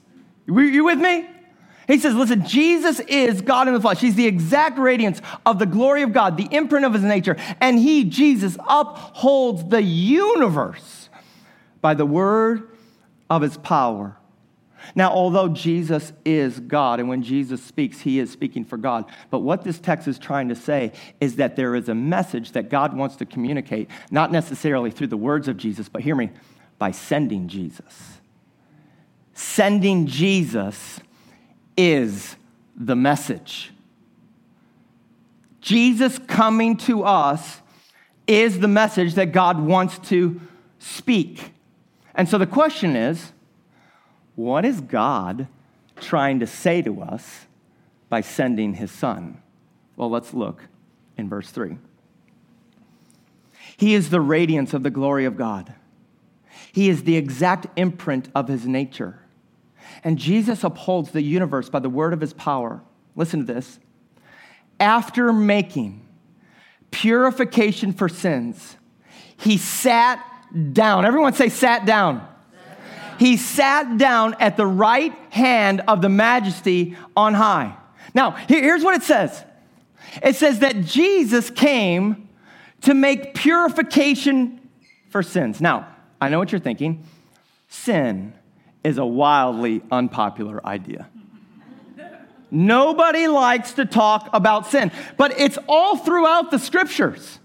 You 0.47 0.85
with 0.85 0.99
me? 0.99 1.27
He 1.89 1.97
says, 1.97 2.13
listen, 2.13 2.45
Jesus 2.45 2.99
is 2.99 3.41
God 3.41 3.67
in 3.67 3.73
the 3.73 3.81
flesh. 3.81 3.99
He's 3.99 4.13
the 4.13 4.27
exact 4.27 4.77
radiance 4.77 5.23
of 5.43 5.57
the 5.57 5.65
glory 5.65 6.03
of 6.03 6.13
God, 6.13 6.37
the 6.37 6.47
imprint 6.51 6.85
of 6.85 6.93
his 6.93 7.01
nature. 7.01 7.35
And 7.59 7.79
he, 7.79 8.03
Jesus, 8.03 8.57
upholds 8.67 9.67
the 9.67 9.81
universe 9.81 11.09
by 11.81 11.95
the 11.95 12.05
word 12.05 12.69
of 13.27 13.41
his 13.41 13.57
power. 13.57 14.15
Now, 14.93 15.09
although 15.09 15.49
Jesus 15.49 16.13
is 16.23 16.59
God, 16.59 16.99
and 16.99 17.09
when 17.09 17.23
Jesus 17.23 17.63
speaks, 17.63 18.01
he 18.01 18.19
is 18.19 18.29
speaking 18.29 18.65
for 18.65 18.77
God, 18.77 19.05
but 19.31 19.39
what 19.39 19.63
this 19.63 19.79
text 19.79 20.07
is 20.07 20.19
trying 20.19 20.49
to 20.49 20.55
say 20.55 20.91
is 21.19 21.37
that 21.37 21.55
there 21.55 21.73
is 21.73 21.89
a 21.89 21.95
message 21.95 22.51
that 22.51 22.69
God 22.69 22.95
wants 22.95 23.15
to 23.15 23.25
communicate, 23.25 23.89
not 24.11 24.31
necessarily 24.31 24.91
through 24.91 25.07
the 25.07 25.17
words 25.17 25.47
of 25.47 25.57
Jesus, 25.57 25.89
but 25.89 26.03
hear 26.03 26.15
me, 26.15 26.29
by 26.77 26.91
sending 26.91 27.47
Jesus. 27.47 28.19
Sending 29.33 30.05
Jesus 30.05 30.99
is 31.79 32.35
the 32.75 32.95
message. 32.95 33.71
Jesus 35.61 36.19
coming 36.19 36.75
to 36.75 37.03
us 37.03 37.61
is 38.27 38.59
the 38.59 38.67
message 38.67 39.13
that 39.13 39.31
God 39.31 39.61
wants 39.61 39.97
to 40.09 40.41
speak. 40.77 41.53
And 42.13 42.27
so 42.27 42.37
the 42.37 42.45
question 42.45 42.97
is 42.97 43.31
what 44.35 44.65
is 44.65 44.81
God 44.81 45.47
trying 45.95 46.41
to 46.41 46.47
say 46.47 46.81
to 46.81 47.01
us 47.01 47.45
by 48.09 48.19
sending 48.19 48.73
his 48.73 48.91
son? 48.91 49.41
Well, 49.95 50.09
let's 50.09 50.33
look 50.33 50.65
in 51.17 51.29
verse 51.29 51.49
3. 51.49 51.77
He 53.77 53.93
is 53.93 54.09
the 54.09 54.19
radiance 54.19 54.73
of 54.73 54.83
the 54.83 54.89
glory 54.89 55.23
of 55.23 55.37
God. 55.37 55.73
He 56.73 56.89
is 56.89 57.03
the 57.03 57.15
exact 57.15 57.67
imprint 57.77 58.27
of 58.35 58.49
his 58.49 58.65
nature. 58.65 59.21
And 60.03 60.17
Jesus 60.17 60.63
upholds 60.63 61.11
the 61.11 61.21
universe 61.21 61.69
by 61.69 61.79
the 61.79 61.89
word 61.89 62.13
of 62.13 62.21
his 62.21 62.33
power. 62.33 62.81
Listen 63.15 63.45
to 63.45 63.53
this. 63.53 63.79
After 64.79 65.33
making 65.33 66.05
purification 66.91 67.93
for 67.93 68.07
sins, 68.07 68.77
he 69.37 69.57
sat 69.57 70.23
down. 70.73 71.05
Everyone 71.05 71.33
say, 71.33 71.49
sat 71.49 71.85
down. 71.85 72.27
He 73.19 73.35
sat 73.35 73.97
down 73.97 74.35
at 74.39 74.55
the 74.55 74.65
right 74.65 75.13
hand 75.29 75.81
of 75.87 76.01
the 76.01 76.09
majesty 76.09 76.95
on 77.17 77.33
high. 77.33 77.75
Now, 78.13 78.31
here's 78.31 78.83
what 78.83 78.95
it 78.95 79.03
says 79.03 79.43
it 80.23 80.35
says 80.35 80.59
that 80.59 80.85
Jesus 80.85 81.49
came 81.49 82.29
to 82.81 82.93
make 82.93 83.35
purification 83.35 84.61
for 85.09 85.21
sins. 85.21 85.59
Now, 85.59 85.87
I 86.21 86.29
know 86.29 86.39
what 86.39 86.51
you're 86.51 86.59
thinking. 86.59 87.05
Sin 87.67 88.33
is 88.83 88.97
a 88.97 89.05
wildly 89.05 89.81
unpopular 89.91 90.65
idea. 90.65 91.09
Nobody 92.51 93.27
likes 93.27 93.73
to 93.73 93.85
talk 93.85 94.29
about 94.33 94.67
sin, 94.67 94.91
but 95.17 95.39
it's 95.39 95.57
all 95.67 95.97
throughout 95.97 96.49
the 96.49 96.57
scriptures. 96.57 97.39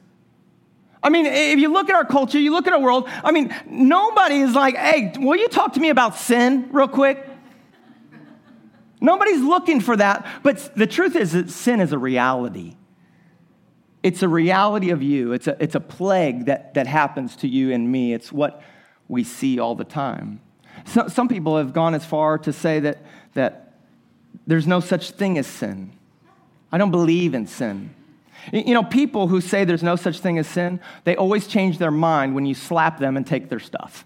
I 1.02 1.10
mean, 1.10 1.26
if 1.26 1.58
you 1.58 1.70
look 1.70 1.90
at 1.90 1.94
our 1.94 2.06
culture, 2.06 2.38
you 2.38 2.50
look 2.50 2.66
at 2.66 2.72
our 2.72 2.80
world, 2.80 3.06
I 3.22 3.30
mean, 3.30 3.54
nobody 3.66 4.36
is 4.36 4.54
like, 4.54 4.74
hey, 4.76 5.12
will 5.18 5.38
you 5.38 5.48
talk 5.48 5.74
to 5.74 5.80
me 5.80 5.90
about 5.90 6.16
sin 6.16 6.70
real 6.72 6.88
quick? 6.88 7.28
Nobody's 9.02 9.42
looking 9.42 9.80
for 9.80 9.94
that. 9.96 10.26
But 10.42 10.74
the 10.74 10.86
truth 10.86 11.14
is 11.14 11.32
that 11.32 11.50
sin 11.50 11.80
is 11.80 11.92
a 11.92 11.98
reality. 11.98 12.76
It's 14.02 14.22
a 14.22 14.28
reality 14.28 14.90
of 14.90 15.02
you, 15.02 15.32
it's 15.32 15.46
a, 15.46 15.56
it's 15.62 15.74
a 15.74 15.80
plague 15.80 16.46
that, 16.46 16.74
that 16.74 16.86
happens 16.86 17.36
to 17.36 17.48
you 17.48 17.72
and 17.72 17.90
me. 17.90 18.14
It's 18.14 18.32
what 18.32 18.62
we 19.08 19.24
see 19.24 19.58
all 19.58 19.74
the 19.74 19.84
time. 19.84 20.40
So, 20.86 21.08
some 21.08 21.28
people 21.28 21.56
have 21.56 21.72
gone 21.72 21.94
as 21.94 22.04
far 22.04 22.38
to 22.38 22.52
say 22.52 22.80
that, 22.80 22.98
that 23.34 23.74
there's 24.46 24.66
no 24.66 24.80
such 24.80 25.12
thing 25.12 25.38
as 25.38 25.46
sin. 25.46 25.92
I 26.70 26.78
don't 26.78 26.90
believe 26.90 27.34
in 27.34 27.46
sin. 27.46 27.94
You 28.52 28.74
know, 28.74 28.82
people 28.82 29.28
who 29.28 29.40
say 29.40 29.64
there's 29.64 29.82
no 29.82 29.96
such 29.96 30.18
thing 30.20 30.38
as 30.38 30.46
sin, 30.46 30.80
they 31.04 31.16
always 31.16 31.46
change 31.46 31.78
their 31.78 31.90
mind 31.90 32.34
when 32.34 32.44
you 32.44 32.54
slap 32.54 32.98
them 32.98 33.16
and 33.16 33.26
take 33.26 33.48
their 33.48 33.60
stuff. 33.60 34.04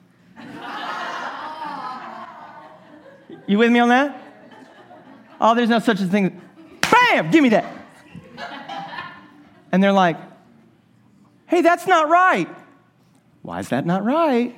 you 3.47 3.59
with 3.59 3.73
me 3.73 3.81
on 3.81 3.89
that? 3.89 4.21
Oh, 5.41 5.55
there's 5.55 5.69
no 5.69 5.79
such 5.79 6.01
a 6.01 6.07
thing. 6.07 6.41
Bam! 6.83 7.31
Give 7.31 7.43
me 7.43 7.49
that. 7.51 7.65
And 9.73 9.83
they're 9.83 9.93
like, 9.93 10.17
hey, 11.47 11.63
that's 11.63 11.87
not 11.87 12.09
right. 12.09 12.49
Why 13.43 13.61
is 13.61 13.69
that 13.71 13.87
not 13.87 14.05
right? 14.05 14.55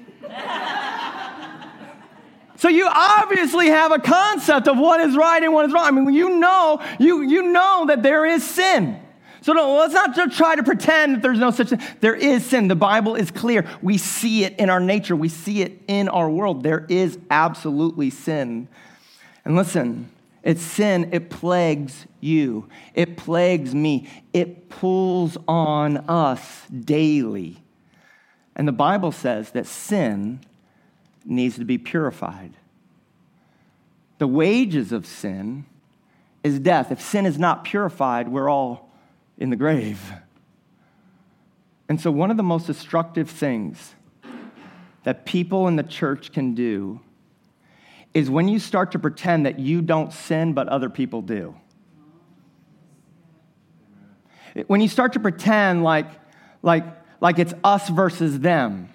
So 2.61 2.69
you 2.69 2.87
obviously 2.87 3.69
have 3.69 3.91
a 3.91 3.99
concept 3.99 4.69
of 4.69 4.77
what 4.77 5.01
is 5.01 5.17
right 5.17 5.43
and 5.43 5.55
what 5.55 5.65
is 5.65 5.73
wrong. 5.73 5.87
I 5.87 5.91
mean, 5.93 6.13
you 6.13 6.29
know, 6.39 6.85
you, 6.99 7.23
you 7.23 7.51
know 7.53 7.87
that 7.87 8.03
there 8.03 8.27
is 8.27 8.45
sin. 8.45 9.01
So 9.41 9.55
let's 9.55 9.95
not 9.95 10.15
just 10.15 10.37
try 10.37 10.57
to 10.57 10.63
pretend 10.63 11.15
that 11.15 11.23
there's 11.23 11.39
no 11.39 11.53
such 11.53 11.71
thing. 11.71 11.81
There 12.01 12.15
is 12.15 12.45
sin. 12.45 12.69
The 12.69 12.77
Bible 12.77 13.15
is 13.15 13.31
clear. 13.31 13.67
We 13.81 13.97
see 13.97 14.45
it 14.45 14.59
in 14.59 14.69
our 14.69 14.79
nature. 14.79 15.17
We 15.17 15.31
see 15.31 15.63
it 15.63 15.81
in 15.89 16.11
our 16.11 16.29
world. 16.29 16.63
There 16.63 16.85
is 16.91 17.19
absolutely 17.31 18.11
sin. 18.11 18.69
And 19.47 19.57
listen, 19.57 20.11
it's 20.43 20.61
sin. 20.61 21.09
It 21.15 21.31
plagues 21.31 22.05
you. 22.21 22.69
It 22.93 23.17
plagues 23.17 23.75
me. 23.75 24.07
It 24.35 24.69
pulls 24.69 25.39
on 25.49 25.97
us 26.09 26.67
daily. 26.67 27.57
And 28.55 28.69
the 28.69 28.73
Bible 28.73 29.13
says 29.13 29.53
that 29.53 29.67
sin 29.67 30.41
needs 31.31 31.57
to 31.57 31.65
be 31.65 31.79
purified. 31.79 32.53
The 34.19 34.27
wages 34.27 34.93
of 34.93 35.07
sin 35.07 35.65
is 36.43 36.59
death. 36.59 36.93
If 36.93 37.01
sin 37.01 37.25
is 37.25 37.39
not 37.39 37.65
purified, 37.65 38.29
we're 38.29 38.51
all 38.51 38.91
in 39.39 39.51
the 39.51 39.57
grave. 39.57 40.13
And 41.89 42.01
so, 42.01 42.11
one 42.11 42.31
of 42.31 42.37
the 42.37 42.43
most 42.43 42.67
destructive 42.67 43.31
things 43.31 43.95
that 45.05 45.25
people 45.25 45.67
in 45.67 45.77
the 45.77 45.83
church 45.83 46.33
can 46.33 46.55
do 46.55 47.01
is 48.13 48.29
when 48.29 48.49
you 48.49 48.59
start 48.59 48.93
to 48.93 48.99
pretend 48.99 49.47
that 49.47 49.59
you 49.59 49.81
don't 49.83 50.13
sin, 50.13 50.53
but 50.53 50.69
other 50.69 50.91
people 50.91 51.23
do. 51.23 51.55
When 54.67 54.81
you 54.81 54.89
start 54.89 55.13
to 55.13 55.21
pretend 55.21 55.85
like, 55.85 56.07
like, 56.63 56.85
like 57.21 57.39
it's 57.39 57.55
us 57.63 57.89
versus 57.89 58.41
them. 58.41 58.89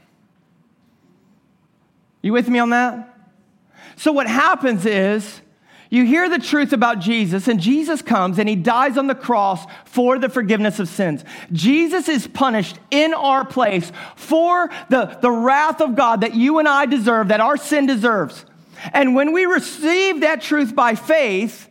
You 2.26 2.34
with 2.34 2.50
me 2.50 2.58
on 2.58 2.72
that? 2.72 3.16
So, 3.98 4.12
what 4.12 4.26
happens 4.26 4.88
is 4.88 5.42
you 5.92 6.06
hear 6.06 6.28
the 6.28 6.40
truth 6.40 6.74
about 6.74 6.98
Jesus, 6.98 7.48
and 7.48 7.60
Jesus 7.60 8.02
comes 8.02 8.40
and 8.40 8.50
he 8.50 8.56
dies 8.56 8.98
on 8.98 9.06
the 9.06 9.14
cross 9.14 9.64
for 9.86 10.18
the 10.18 10.28
forgiveness 10.28 10.80
of 10.80 10.88
sins. 10.88 11.24
Jesus 11.52 12.10
is 12.10 12.26
punished 12.26 12.80
in 12.90 13.14
our 13.14 13.46
place 13.46 13.92
for 14.16 14.72
the, 14.90 15.16
the 15.22 15.30
wrath 15.30 15.82
of 15.82 15.96
God 15.96 16.22
that 16.22 16.34
you 16.34 16.58
and 16.58 16.68
I 16.68 16.88
deserve, 16.88 17.28
that 17.28 17.42
our 17.42 17.58
sin 17.58 17.86
deserves. 17.86 18.44
And 18.92 19.14
when 19.14 19.32
we 19.32 19.46
receive 19.46 20.22
that 20.22 20.42
truth 20.42 20.76
by 20.76 20.96
faith, 20.96 21.70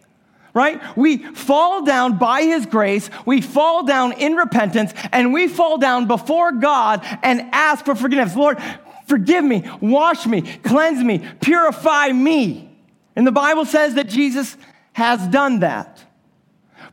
right? 0.52 0.80
We 0.96 1.18
fall 1.18 1.84
down 1.84 2.16
by 2.16 2.42
his 2.42 2.64
grace, 2.64 3.10
we 3.26 3.40
fall 3.40 3.82
down 3.82 4.12
in 4.12 4.36
repentance, 4.36 4.94
and 5.10 5.32
we 5.32 5.48
fall 5.48 5.78
down 5.78 6.06
before 6.06 6.52
God 6.52 7.00
and 7.24 7.48
ask 7.50 7.84
for 7.84 7.96
forgiveness. 7.96 8.36
Lord, 8.36 8.62
Forgive 9.06 9.44
me, 9.44 9.68
wash 9.80 10.26
me, 10.26 10.42
cleanse 10.42 11.02
me, 11.02 11.26
purify 11.40 12.08
me. 12.08 12.70
And 13.16 13.26
the 13.26 13.32
Bible 13.32 13.64
says 13.64 13.94
that 13.94 14.08
Jesus 14.08 14.56
has 14.94 15.26
done 15.28 15.60
that. 15.60 16.04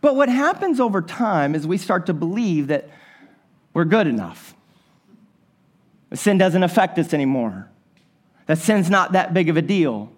But 0.02 0.16
what 0.16 0.30
happens 0.30 0.80
over 0.80 1.02
time 1.02 1.56
is 1.56 1.66
we 1.66 1.78
start 1.78 2.08
to 2.08 2.14
believe 2.14 2.68
that 2.68 2.90
we're 3.74 3.86
good 3.86 4.08
enough. 4.08 4.56
Sin 6.14 6.38
doesn't 6.38 6.64
affect 6.64 7.00
us 7.00 7.14
anymore. 7.14 7.70
That 8.48 8.58
sin's 8.58 8.90
not 8.90 9.14
that 9.14 9.34
big 9.34 9.48
of 9.50 9.56
a 9.56 9.62
deal. 9.62 10.12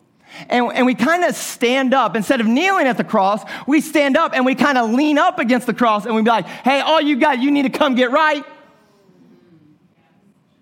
And, 0.49 0.71
and 0.73 0.85
we 0.85 0.95
kind 0.95 1.23
of 1.23 1.35
stand 1.35 1.93
up. 1.93 2.15
Instead 2.15 2.41
of 2.41 2.47
kneeling 2.47 2.87
at 2.87 2.97
the 2.97 3.03
cross, 3.03 3.43
we 3.67 3.81
stand 3.81 4.17
up 4.17 4.33
and 4.33 4.45
we 4.45 4.55
kind 4.55 4.77
of 4.77 4.89
lean 4.89 5.19
up 5.19 5.37
against 5.37 5.67
the 5.67 5.73
cross 5.73 6.05
and 6.05 6.15
we 6.15 6.23
be 6.23 6.29
like, 6.29 6.47
hey, 6.47 6.79
all 6.79 6.99
you 6.99 7.17
got, 7.17 7.39
you 7.39 7.51
need 7.51 7.63
to 7.63 7.69
come 7.69 7.93
get 7.93 8.09
right. 8.09 8.43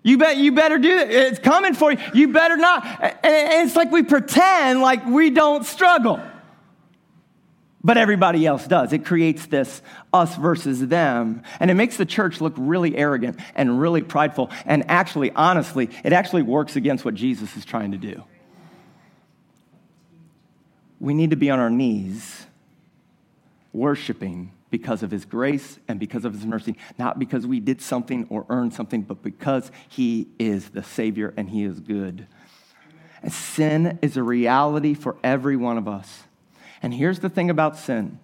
You, 0.02 0.18
bet, 0.18 0.36
you 0.36 0.52
better 0.52 0.78
do 0.78 0.90
it. 0.90 1.10
It's 1.10 1.38
coming 1.38 1.74
for 1.74 1.92
you. 1.92 1.98
You 2.12 2.28
better 2.28 2.56
not. 2.56 2.84
And 3.24 3.66
it's 3.66 3.76
like 3.76 3.92
we 3.92 4.02
pretend 4.02 4.80
like 4.80 5.06
we 5.06 5.30
don't 5.30 5.64
struggle. 5.64 6.20
But 7.84 7.98
everybody 7.98 8.46
else 8.46 8.66
does. 8.66 8.92
It 8.92 9.04
creates 9.04 9.46
this 9.46 9.82
us 10.12 10.36
versus 10.36 10.86
them. 10.86 11.42
And 11.58 11.70
it 11.70 11.74
makes 11.74 11.96
the 11.96 12.06
church 12.06 12.40
look 12.40 12.54
really 12.56 12.96
arrogant 12.96 13.38
and 13.54 13.80
really 13.80 14.02
prideful. 14.02 14.50
And 14.66 14.84
actually, 14.88 15.30
honestly, 15.32 15.90
it 16.04 16.12
actually 16.12 16.42
works 16.42 16.76
against 16.76 17.04
what 17.04 17.14
Jesus 17.14 17.56
is 17.56 17.64
trying 17.64 17.92
to 17.92 17.98
do. 17.98 18.22
We 21.00 21.14
need 21.14 21.30
to 21.30 21.36
be 21.36 21.50
on 21.50 21.58
our 21.58 21.70
knees 21.70 22.46
worshiping 23.72 24.52
because 24.72 25.02
of 25.02 25.10
his 25.10 25.26
grace 25.26 25.78
and 25.86 26.00
because 26.00 26.24
of 26.24 26.32
his 26.32 26.46
mercy, 26.46 26.76
not 26.98 27.18
because 27.18 27.46
we 27.46 27.60
did 27.60 27.82
something 27.82 28.26
or 28.30 28.46
earned 28.48 28.72
something, 28.72 29.02
but 29.02 29.22
because 29.22 29.70
he 29.86 30.26
is 30.38 30.70
the 30.70 30.82
Savior 30.82 31.34
and 31.36 31.50
he 31.50 31.62
is 31.62 31.78
good. 31.78 32.26
And 33.22 33.30
sin 33.30 33.98
is 34.00 34.16
a 34.16 34.22
reality 34.22 34.94
for 34.94 35.16
every 35.22 35.56
one 35.56 35.76
of 35.76 35.86
us. 35.86 36.24
And 36.82 36.94
here's 36.94 37.20
the 37.20 37.28
thing 37.28 37.50
about 37.50 37.76
sin 37.76 38.18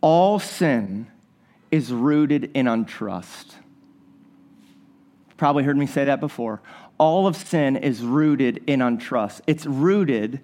all 0.00 0.40
sin 0.40 1.06
is 1.70 1.92
rooted 1.92 2.50
in 2.52 2.66
untrust. 2.66 3.54
Probably 5.36 5.62
heard 5.62 5.76
me 5.76 5.86
say 5.86 6.06
that 6.06 6.18
before. 6.18 6.60
All 6.98 7.28
of 7.28 7.36
sin 7.36 7.76
is 7.76 8.02
rooted 8.02 8.64
in 8.66 8.80
untrust. 8.80 9.42
It's 9.46 9.64
rooted 9.64 10.40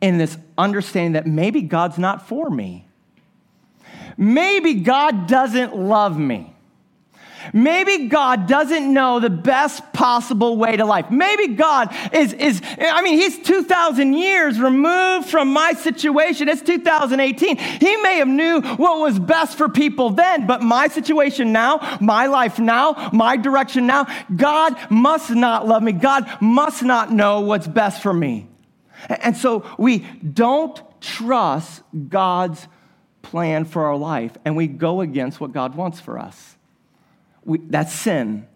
in 0.00 0.18
this 0.18 0.38
understanding 0.56 1.12
that 1.12 1.26
maybe 1.26 1.62
God's 1.62 1.98
not 1.98 2.28
for 2.28 2.48
me. 2.48 2.85
Maybe 4.16 4.74
God 4.74 5.26
doesn't 5.26 5.76
love 5.76 6.18
me. 6.18 6.56
Maybe 7.52 8.08
God 8.08 8.46
doesn't 8.46 8.92
know 8.92 9.20
the 9.20 9.30
best 9.30 9.92
possible 9.92 10.56
way 10.56 10.76
to 10.76 10.84
life. 10.84 11.10
Maybe 11.10 11.54
God 11.54 11.94
is, 12.12 12.32
is 12.32 12.60
I 12.78 13.02
mean, 13.02 13.18
He's 13.18 13.38
2,000 13.38 14.14
years 14.14 14.58
removed 14.60 15.28
from 15.28 15.52
my 15.52 15.72
situation. 15.72 16.48
It's 16.48 16.62
2018. 16.62 17.56
He 17.56 17.96
may 17.98 18.18
have 18.18 18.28
knew 18.28 18.60
what 18.60 19.00
was 19.00 19.18
best 19.18 19.56
for 19.56 19.68
people 19.68 20.10
then, 20.10 20.46
but 20.46 20.62
my 20.62 20.88
situation 20.88 21.52
now, 21.52 21.98
my 22.00 22.26
life 22.26 22.58
now, 22.58 23.10
my 23.12 23.36
direction 23.36 23.86
now, 23.86 24.06
God 24.34 24.76
must 24.90 25.30
not 25.30 25.66
love 25.66 25.82
me. 25.82 25.92
God 25.92 26.28
must 26.40 26.82
not 26.82 27.12
know 27.12 27.40
what's 27.40 27.66
best 27.66 28.02
for 28.02 28.12
me. 28.12 28.48
And 29.08 29.36
so 29.36 29.64
we 29.78 29.98
don't 29.98 30.80
trust 31.00 31.82
God's 32.08 32.66
plan 33.26 33.64
for 33.64 33.86
our 33.86 33.96
life 33.96 34.36
and 34.44 34.56
we 34.56 34.68
go 34.68 35.00
against 35.00 35.40
what 35.40 35.52
God 35.52 35.74
wants 35.74 35.98
for 36.00 36.18
us. 36.18 36.56
We, 37.44 37.58
that's 37.58 37.92
sin. 37.92 38.46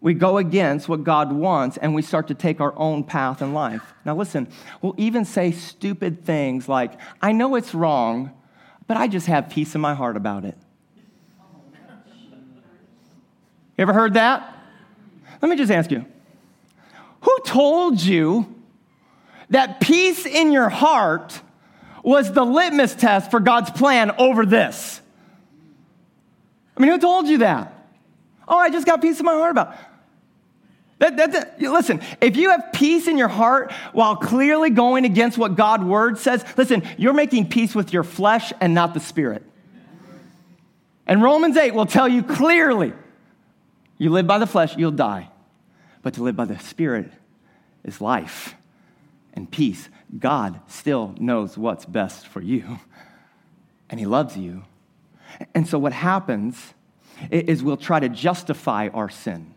We 0.00 0.14
go 0.14 0.38
against 0.38 0.88
what 0.88 1.02
God 1.02 1.32
wants 1.32 1.76
and 1.76 1.94
we 1.94 2.02
start 2.02 2.28
to 2.28 2.34
take 2.34 2.60
our 2.60 2.72
own 2.78 3.02
path 3.02 3.42
in 3.42 3.52
life. 3.52 3.82
Now, 4.04 4.16
listen, 4.16 4.48
we'll 4.80 4.94
even 4.96 5.24
say 5.24 5.50
stupid 5.50 6.24
things 6.24 6.68
like, 6.68 6.92
I 7.20 7.32
know 7.32 7.56
it's 7.56 7.74
wrong, 7.74 8.30
but 8.86 8.96
I 8.96 9.08
just 9.08 9.26
have 9.26 9.50
peace 9.50 9.74
in 9.74 9.80
my 9.80 9.94
heart 9.94 10.16
about 10.16 10.44
it. 10.44 10.56
You 13.76 13.82
ever 13.82 13.92
heard 13.92 14.14
that? 14.14 14.56
Let 15.42 15.48
me 15.48 15.56
just 15.56 15.72
ask 15.72 15.90
you 15.90 16.04
who 17.22 17.36
told 17.44 18.00
you 18.00 18.54
that 19.50 19.80
peace 19.80 20.26
in 20.26 20.52
your 20.52 20.68
heart 20.68 21.40
was 22.02 22.32
the 22.32 22.44
litmus 22.44 22.94
test 22.94 23.30
for 23.30 23.40
God's 23.40 23.70
plan 23.70 24.12
over 24.18 24.46
this. 24.46 25.00
I 26.76 26.80
mean, 26.80 26.90
who 26.90 26.98
told 26.98 27.28
you 27.28 27.38
that? 27.38 27.74
Oh, 28.48 28.56
I 28.56 28.70
just 28.70 28.86
got 28.86 29.02
peace 29.02 29.20
in 29.20 29.26
my 29.26 29.32
heart 29.32 29.52
about. 29.52 29.76
That, 30.98 31.16
that, 31.16 31.32
that, 31.32 31.60
listen, 31.62 32.02
if 32.20 32.36
you 32.36 32.50
have 32.50 32.72
peace 32.74 33.08
in 33.08 33.16
your 33.16 33.28
heart 33.28 33.72
while 33.92 34.16
clearly 34.16 34.68
going 34.68 35.06
against 35.06 35.38
what 35.38 35.56
God's 35.56 35.84
word 35.84 36.18
says, 36.18 36.44
listen, 36.58 36.82
you're 36.98 37.14
making 37.14 37.48
peace 37.48 37.74
with 37.74 37.92
your 37.92 38.04
flesh 38.04 38.52
and 38.60 38.74
not 38.74 38.92
the 38.92 39.00
spirit. 39.00 39.42
And 41.06 41.22
Romans 41.22 41.56
8 41.56 41.74
will 41.74 41.86
tell 41.86 42.06
you 42.06 42.22
clearly 42.22 42.92
you 43.96 44.10
live 44.10 44.26
by 44.26 44.38
the 44.38 44.46
flesh, 44.46 44.76
you'll 44.76 44.90
die. 44.90 45.30
But 46.02 46.14
to 46.14 46.22
live 46.22 46.36
by 46.36 46.44
the 46.44 46.58
spirit 46.58 47.10
is 47.84 48.00
life 48.00 48.54
and 49.34 49.50
peace. 49.50 49.88
God 50.18 50.60
still 50.66 51.14
knows 51.18 51.56
what's 51.56 51.84
best 51.84 52.26
for 52.26 52.40
you, 52.40 52.80
and 53.88 54.00
He 54.00 54.06
loves 54.06 54.36
you. 54.36 54.64
And 55.54 55.66
so, 55.66 55.78
what 55.78 55.92
happens 55.92 56.74
is 57.30 57.62
we'll 57.62 57.76
try 57.76 58.00
to 58.00 58.08
justify 58.08 58.88
our 58.88 59.08
sin. 59.08 59.54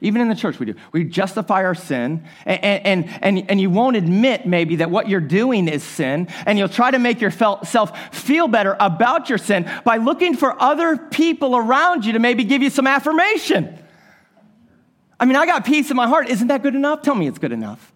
Even 0.00 0.20
in 0.20 0.28
the 0.28 0.34
church, 0.34 0.58
we 0.58 0.66
do. 0.66 0.74
We 0.90 1.04
justify 1.04 1.64
our 1.64 1.76
sin, 1.76 2.24
and, 2.44 2.84
and, 2.84 3.18
and, 3.22 3.50
and 3.50 3.60
you 3.60 3.70
won't 3.70 3.94
admit 3.94 4.46
maybe 4.46 4.76
that 4.76 4.90
what 4.90 5.08
you're 5.08 5.20
doing 5.20 5.68
is 5.68 5.84
sin, 5.84 6.26
and 6.44 6.58
you'll 6.58 6.68
try 6.68 6.90
to 6.90 6.98
make 6.98 7.20
yourself 7.20 8.14
feel 8.14 8.48
better 8.48 8.76
about 8.80 9.28
your 9.28 9.38
sin 9.38 9.70
by 9.84 9.98
looking 9.98 10.36
for 10.36 10.60
other 10.60 10.96
people 10.96 11.56
around 11.56 12.04
you 12.04 12.14
to 12.14 12.18
maybe 12.18 12.42
give 12.42 12.62
you 12.62 12.70
some 12.70 12.88
affirmation. 12.88 13.78
I 15.20 15.24
mean, 15.24 15.36
I 15.36 15.46
got 15.46 15.64
peace 15.64 15.88
in 15.88 15.96
my 15.96 16.08
heart. 16.08 16.28
Isn't 16.28 16.48
that 16.48 16.64
good 16.64 16.74
enough? 16.74 17.02
Tell 17.02 17.14
me 17.14 17.28
it's 17.28 17.38
good 17.38 17.52
enough. 17.52 17.91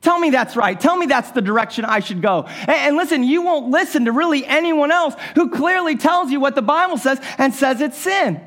Tell 0.00 0.18
me 0.18 0.30
that's 0.30 0.54
right. 0.54 0.78
Tell 0.78 0.96
me 0.96 1.06
that's 1.06 1.32
the 1.32 1.42
direction 1.42 1.84
I 1.84 2.00
should 2.00 2.22
go. 2.22 2.44
And, 2.44 2.70
and, 2.70 2.96
listen, 2.96 3.24
you 3.24 3.42
won't 3.42 3.70
listen 3.70 4.04
to 4.04 4.12
really 4.12 4.46
anyone 4.46 4.92
else 4.92 5.14
who 5.34 5.50
clearly 5.50 5.96
tells 5.96 6.30
you 6.30 6.38
what 6.38 6.54
the 6.54 6.62
Bible 6.62 6.98
says 6.98 7.20
and 7.36 7.52
says 7.52 7.80
it's 7.80 7.98
sin. 7.98 8.40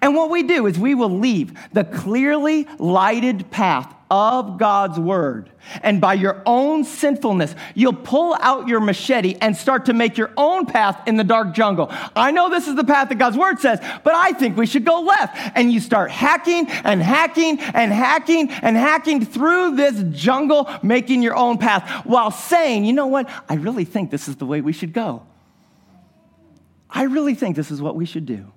And 0.00 0.14
what 0.14 0.30
we 0.30 0.42
do 0.42 0.66
is 0.66 0.78
we 0.78 0.94
will 0.94 1.10
leave 1.10 1.52
the 1.72 1.84
clearly 1.84 2.66
lighted 2.78 3.50
path 3.50 3.94
of 4.12 4.58
God's 4.58 5.00
word. 5.00 5.50
And 5.82 5.98
by 5.98 6.12
your 6.12 6.42
own 6.44 6.84
sinfulness, 6.84 7.54
you'll 7.74 7.94
pull 7.94 8.34
out 8.34 8.68
your 8.68 8.78
machete 8.78 9.38
and 9.40 9.56
start 9.56 9.86
to 9.86 9.94
make 9.94 10.18
your 10.18 10.30
own 10.36 10.66
path 10.66 11.08
in 11.08 11.16
the 11.16 11.24
dark 11.24 11.54
jungle. 11.54 11.90
I 12.14 12.30
know 12.30 12.50
this 12.50 12.68
is 12.68 12.74
the 12.74 12.84
path 12.84 13.08
that 13.08 13.14
God's 13.14 13.38
word 13.38 13.58
says, 13.58 13.80
but 14.04 14.14
I 14.14 14.32
think 14.32 14.58
we 14.58 14.66
should 14.66 14.84
go 14.84 15.00
left. 15.00 15.34
And 15.54 15.72
you 15.72 15.80
start 15.80 16.10
hacking 16.10 16.68
and 16.68 17.02
hacking 17.02 17.58
and 17.58 17.90
hacking 17.90 18.50
and 18.50 18.76
hacking 18.76 19.24
through 19.24 19.76
this 19.76 20.04
jungle, 20.14 20.68
making 20.82 21.22
your 21.22 21.34
own 21.34 21.56
path 21.56 22.04
while 22.04 22.30
saying, 22.30 22.84
you 22.84 22.92
know 22.92 23.06
what? 23.06 23.30
I 23.48 23.54
really 23.54 23.86
think 23.86 24.10
this 24.10 24.28
is 24.28 24.36
the 24.36 24.46
way 24.46 24.60
we 24.60 24.74
should 24.74 24.92
go. 24.92 25.22
I 26.90 27.04
really 27.04 27.34
think 27.34 27.56
this 27.56 27.70
is 27.70 27.80
what 27.80 27.96
we 27.96 28.04
should 28.04 28.26
do. 28.26 28.52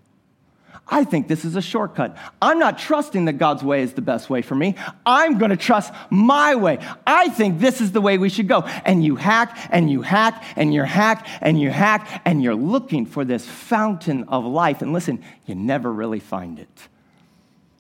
I 0.88 1.04
think 1.04 1.28
this 1.28 1.46
is 1.46 1.56
a 1.56 1.62
shortcut. 1.62 2.16
I'm 2.42 2.60
not 2.60 2.78
trusting 2.78 3.26
that 3.26 3.34
God's 3.34 3.64
way 3.64 3.82
is 3.82 3.94
the 3.94 4.04
best 4.04 4.30
way 4.30 4.44
for 4.44 4.54
me. 4.54 4.76
I'm 5.04 5.40
going 5.40 5.50
to 5.50 5.58
trust 5.58 5.92
my 6.12 6.54
way. 6.56 6.78
I 7.08 7.30
think 7.30 7.60
this 7.60 7.82
is 7.82 7.92
the 7.92 8.02
way 8.02 8.20
we 8.20 8.30
should 8.30 8.48
go. 8.48 8.62
And 8.62 9.04
you 9.04 9.16
hack 9.16 9.58
and 9.72 9.90
you 9.90 10.04
hack 10.04 10.44
and 10.56 10.72
you 10.72 10.84
hack 10.84 11.28
and 11.42 11.60
you 11.60 11.72
hack 11.72 12.22
and 12.24 12.44
you're 12.44 12.56
looking 12.56 13.08
for 13.08 13.26
this 13.26 13.48
fountain 13.48 14.26
of 14.26 14.46
life. 14.46 14.84
And 14.84 14.94
listen, 14.94 15.24
you 15.48 15.56
never 15.56 15.92
really 15.92 16.20
find 16.20 16.60
it. 16.60 16.88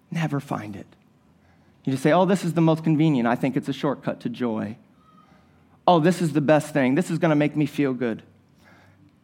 Never 0.09 0.39
find 0.39 0.75
it. 0.75 0.87
You 1.83 1.91
just 1.91 2.01
say, 2.01 2.11
oh, 2.11 2.25
this 2.25 2.43
is 2.43 2.53
the 2.53 2.61
most 2.61 2.83
convenient. 2.83 3.27
I 3.27 3.35
think 3.35 3.55
it's 3.55 3.69
a 3.69 3.73
shortcut 3.73 4.21
to 4.21 4.29
joy. 4.29 4.77
Oh, 5.85 5.99
this 5.99 6.23
is 6.23 6.33
the 6.33 6.41
best 6.41 6.73
thing. 6.73 6.95
This 6.95 7.11
is 7.11 7.19
going 7.19 7.29
to 7.29 7.35
make 7.35 7.55
me 7.55 7.67
feel 7.67 7.93
good. 7.93 8.23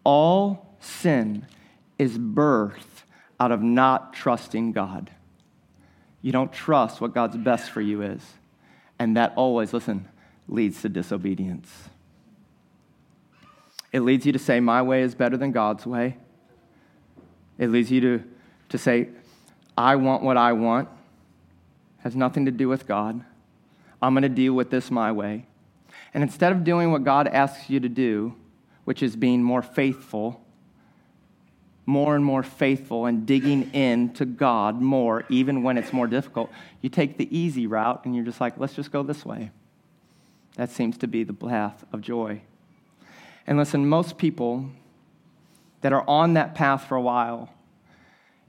All 0.03 0.75
sin 0.79 1.47
is 1.97 2.19
birth 2.19 3.05
out 3.41 3.51
of 3.51 3.63
not 3.63 4.13
trusting 4.13 4.71
God. 4.71 5.09
You 6.21 6.31
don't 6.31 6.53
trust 6.53 7.01
what 7.01 7.15
God's 7.15 7.37
best 7.37 7.71
for 7.71 7.81
you 7.81 8.03
is. 8.03 8.21
And 8.99 9.17
that 9.17 9.33
always, 9.35 9.73
listen, 9.73 10.07
leads 10.47 10.83
to 10.83 10.89
disobedience. 10.89 11.89
It 13.91 14.01
leads 14.01 14.27
you 14.27 14.31
to 14.31 14.37
say, 14.37 14.59
My 14.59 14.83
way 14.83 15.01
is 15.01 15.15
better 15.15 15.37
than 15.37 15.51
God's 15.51 15.87
way. 15.87 16.17
It 17.57 17.71
leads 17.71 17.89
you 17.89 17.99
to, 18.01 18.23
to 18.69 18.77
say, 18.77 19.09
I 19.75 19.95
want 19.95 20.21
what 20.21 20.37
I 20.37 20.53
want. 20.53 20.87
Has 22.03 22.15
nothing 22.15 22.45
to 22.45 22.51
do 22.51 22.69
with 22.69 22.85
God. 22.85 23.25
I'm 24.03 24.13
going 24.13 24.21
to 24.21 24.29
deal 24.29 24.53
with 24.53 24.69
this 24.69 24.91
my 24.91 25.11
way. 25.11 25.47
And 26.13 26.21
instead 26.21 26.51
of 26.51 26.63
doing 26.63 26.91
what 26.91 27.03
God 27.03 27.27
asks 27.27 27.71
you 27.71 27.79
to 27.79 27.89
do, 27.89 28.35
which 28.83 29.01
is 29.01 29.15
being 29.15 29.41
more 29.41 29.63
faithful, 29.63 30.45
more 31.85 32.15
and 32.15 32.23
more 32.23 32.43
faithful 32.43 33.05
and 33.05 33.25
digging 33.25 33.71
in 33.71 34.13
to 34.13 34.25
God 34.25 34.81
more, 34.81 35.25
even 35.29 35.63
when 35.63 35.77
it's 35.77 35.91
more 35.91 36.07
difficult. 36.07 36.51
You 36.81 36.89
take 36.89 37.17
the 37.17 37.35
easy 37.35 37.67
route 37.67 38.05
and 38.05 38.15
you're 38.15 38.25
just 38.25 38.39
like, 38.39 38.57
let's 38.57 38.73
just 38.73 38.91
go 38.91 39.03
this 39.03 39.25
way. 39.25 39.51
That 40.55 40.69
seems 40.69 40.97
to 40.99 41.07
be 41.07 41.23
the 41.23 41.33
path 41.33 41.83
of 41.91 42.01
joy. 42.01 42.41
And 43.47 43.57
listen, 43.57 43.87
most 43.87 44.17
people 44.17 44.69
that 45.81 45.91
are 45.91 46.07
on 46.07 46.33
that 46.35 46.53
path 46.53 46.85
for 46.85 46.95
a 46.95 47.01
while, 47.01 47.49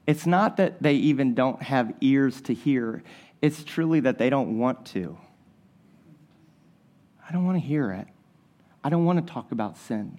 it's 0.07 0.27
not 0.27 0.59
that 0.59 0.83
they 0.83 0.95
even 0.95 1.35
don't 1.35 1.63
have 1.63 1.95
ears 2.01 2.41
to 2.43 2.55
hear, 2.55 3.03
it's 3.41 3.65
truly 3.65 4.01
that 4.01 4.19
they 4.19 4.31
don't 4.31 4.59
want 4.59 4.85
to. 4.87 5.17
I 7.29 7.33
don't 7.33 7.45
want 7.45 7.61
to 7.61 7.67
hear 7.67 7.91
it. 7.93 8.07
I 8.85 8.91
don't 8.91 9.05
want 9.05 9.27
to 9.27 9.33
talk 9.33 9.53
about 9.53 9.79
sin. 9.79 10.19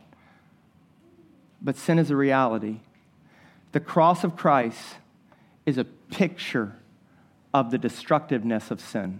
But 1.61 1.77
sin 1.77 1.99
is 1.99 2.09
a 2.09 2.15
reality. 2.15 2.79
The 3.73 3.79
cross 3.79 4.23
of 4.23 4.35
Christ 4.35 4.95
is 5.65 5.77
a 5.77 5.83
picture 5.83 6.75
of 7.53 7.71
the 7.71 7.77
destructiveness 7.77 8.71
of 8.71 8.79
sin. 8.79 9.19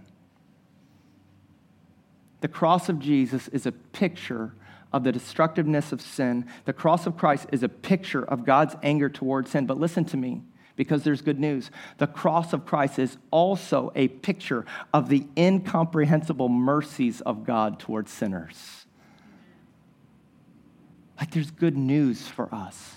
The 2.40 2.48
cross 2.48 2.88
of 2.88 2.98
Jesus 2.98 3.48
is 3.48 3.66
a 3.66 3.72
picture 3.72 4.54
of 4.92 5.02
the 5.02 5.12
destructiveness 5.12 5.92
of 5.92 6.00
sin. 6.00 6.46
The 6.66 6.72
cross 6.72 7.06
of 7.06 7.16
Christ 7.16 7.46
is 7.52 7.62
a 7.62 7.68
picture 7.68 8.24
of 8.24 8.44
God's 8.44 8.76
anger 8.82 9.08
towards 9.08 9.50
sin. 9.50 9.66
But 9.66 9.80
listen 9.80 10.04
to 10.06 10.16
me, 10.16 10.42
because 10.76 11.02
there's 11.02 11.22
good 11.22 11.40
news. 11.40 11.70
The 11.98 12.06
cross 12.06 12.52
of 12.52 12.64
Christ 12.64 12.98
is 12.98 13.16
also 13.32 13.92
a 13.96 14.08
picture 14.08 14.66
of 14.92 15.08
the 15.08 15.26
incomprehensible 15.36 16.48
mercies 16.48 17.20
of 17.22 17.44
God 17.44 17.80
towards 17.80 18.12
sinners. 18.12 18.86
Like 21.18 21.32
there's 21.32 21.50
good 21.50 21.76
news 21.76 22.28
for 22.28 22.54
us. 22.54 22.96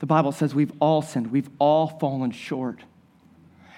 The 0.00 0.06
Bible 0.06 0.32
says 0.32 0.54
we've 0.54 0.72
all 0.80 1.02
sinned, 1.02 1.30
we've 1.30 1.50
all 1.58 1.86
fallen 1.86 2.32
short. 2.32 2.80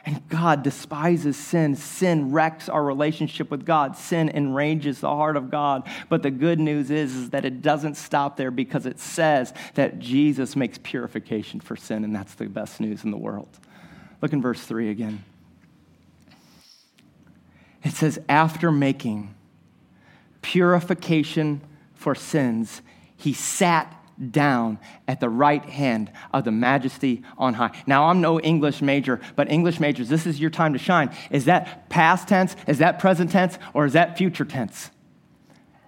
And 0.05 0.27
God 0.29 0.65
despises 0.65 1.37
sin. 1.37 1.77
Sin 1.77 2.33
wrecks 2.33 2.69
our 2.69 2.83
relationship 2.83 3.53
with 3.53 3.65
God. 3.65 3.97
Sin 3.97 4.29
enrages 4.31 4.99
the 4.99 5.09
heart 5.09 5.37
of 5.37 5.49
God. 5.49 5.89
But 6.09 6.25
the 6.25 6.31
good 6.31 6.59
news 6.59 6.91
is, 6.91 7.15
is 7.15 7.31
that 7.31 7.45
it 7.45 7.63
doesn't 7.63 7.97
stop 7.97 8.37
there 8.37 8.51
because 8.51 8.85
it 8.85 8.99
says 8.99 9.55
that 9.75 10.01
Jesus 10.01 10.57
makes 10.57 10.77
purification 10.83 11.61
for 11.61 11.77
sin, 11.77 12.03
and 12.03 12.15
that's 12.15 12.35
the 12.35 12.47
best 12.47 12.81
news 12.81 13.05
in 13.05 13.13
the 13.13 13.17
world. 13.17 13.49
Look 14.21 14.33
in 14.33 14.43
verse 14.43 14.65
3 14.65 14.91
again. 14.91 15.25
It 17.85 17.93
says, 17.93 18.19
after 18.29 18.73
making 18.73 19.35
purification 20.41 21.61
for 21.95 22.17
sins, 22.17 22.83
he 23.17 23.33
sat 23.33 24.02
down 24.31 24.79
at 25.09 25.21
the 25.21 25.29
right 25.29 25.65
hand 25.65 26.11
of 26.33 26.45
the 26.45 26.53
majesty 26.53 27.23
on 27.37 27.55
high. 27.55 27.71
Now, 27.87 28.05
I'm 28.09 28.21
no 28.21 28.39
English 28.41 28.83
major, 28.83 29.21
but 29.37 29.51
English 29.51 29.81
majors, 29.81 30.09
this 30.09 30.27
is 30.27 30.41
your 30.41 30.51
time 30.51 30.73
to 30.75 30.79
shine. 30.79 31.11
Is 31.31 31.47
that 31.47 31.89
past 31.89 32.29
tense? 32.29 32.55
Is 32.67 32.79
that 32.79 32.99
present 32.99 33.31
tense? 33.31 33.59
Or 33.75 33.85
is 33.85 33.95
that 33.95 34.17
future 34.17 34.45
tense? 34.45 34.91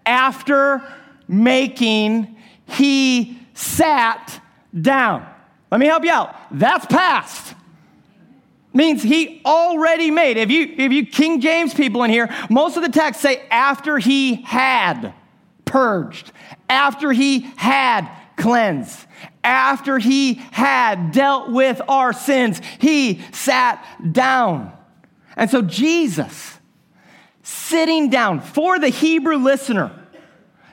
After 0.05 0.83
making, 1.29 2.37
he 2.67 3.39
sat 3.55 4.41
down. 4.79 5.27
Let 5.71 5.81
me 5.81 5.87
help 5.87 6.05
you 6.05 6.11
out. 6.11 6.35
That's 6.51 6.87
past. 6.87 7.55
Means 8.73 9.03
he 9.03 9.41
already 9.45 10.11
made. 10.11 10.37
If 10.37 10.51
you 10.51 10.75
if 10.77 10.91
you 10.91 11.07
King 11.07 11.41
James 11.41 11.73
people 11.73 12.03
in 12.03 12.11
here, 12.11 12.29
most 12.51 12.77
of 12.77 12.83
the 12.83 12.89
texts 12.89 13.23
say 13.23 13.47
after 13.49 13.99
he 13.99 14.43
had 14.43 15.15
purged, 15.65 16.33
after 16.69 17.13
he 17.13 17.41
had 17.57 18.11
cleansed, 18.37 19.07
after 19.43 19.99
he 19.99 20.35
had 20.53 21.13
dealt 21.13 21.51
with 21.51 21.81
our 21.89 22.13
sins, 22.13 22.61
he 22.79 23.23
sat 23.33 23.85
down. 24.13 24.73
And 25.37 25.51
so 25.51 25.63
Jesus, 25.63 26.59
sitting 27.43 28.11
down 28.11 28.41
for 28.41 28.79
the 28.79 28.89
Hebrew 28.89 29.37
listener, 29.37 29.91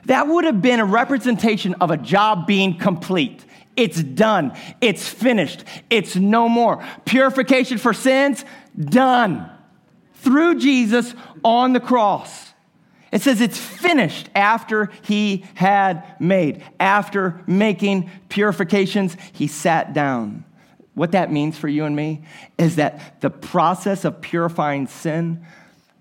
that 0.06 0.26
would 0.26 0.44
have 0.44 0.62
been 0.62 0.80
a 0.80 0.84
representation 0.84 1.74
of 1.74 1.90
a 1.90 1.96
job 1.96 2.46
being 2.46 2.78
complete. 2.78 3.44
It's 3.76 4.02
done. 4.02 4.56
It's 4.80 5.08
finished. 5.08 5.64
It's 5.88 6.16
no 6.16 6.48
more. 6.48 6.84
Purification 7.04 7.78
for 7.78 7.92
sins, 7.92 8.44
done. 8.78 9.48
Through 10.14 10.58
Jesus 10.58 11.14
on 11.44 11.72
the 11.72 11.80
cross. 11.80 12.51
It 13.12 13.20
says 13.20 13.42
it's 13.42 13.58
finished 13.58 14.30
after 14.34 14.90
he 15.02 15.44
had 15.54 16.18
made. 16.18 16.64
After 16.80 17.42
making 17.46 18.10
purifications, 18.30 19.18
he 19.34 19.46
sat 19.46 19.92
down. 19.92 20.44
What 20.94 21.12
that 21.12 21.30
means 21.30 21.58
for 21.58 21.68
you 21.68 21.84
and 21.84 21.94
me 21.94 22.22
is 22.58 22.76
that 22.76 23.20
the 23.20 23.28
process 23.30 24.06
of 24.06 24.22
purifying 24.22 24.86
sin, 24.86 25.46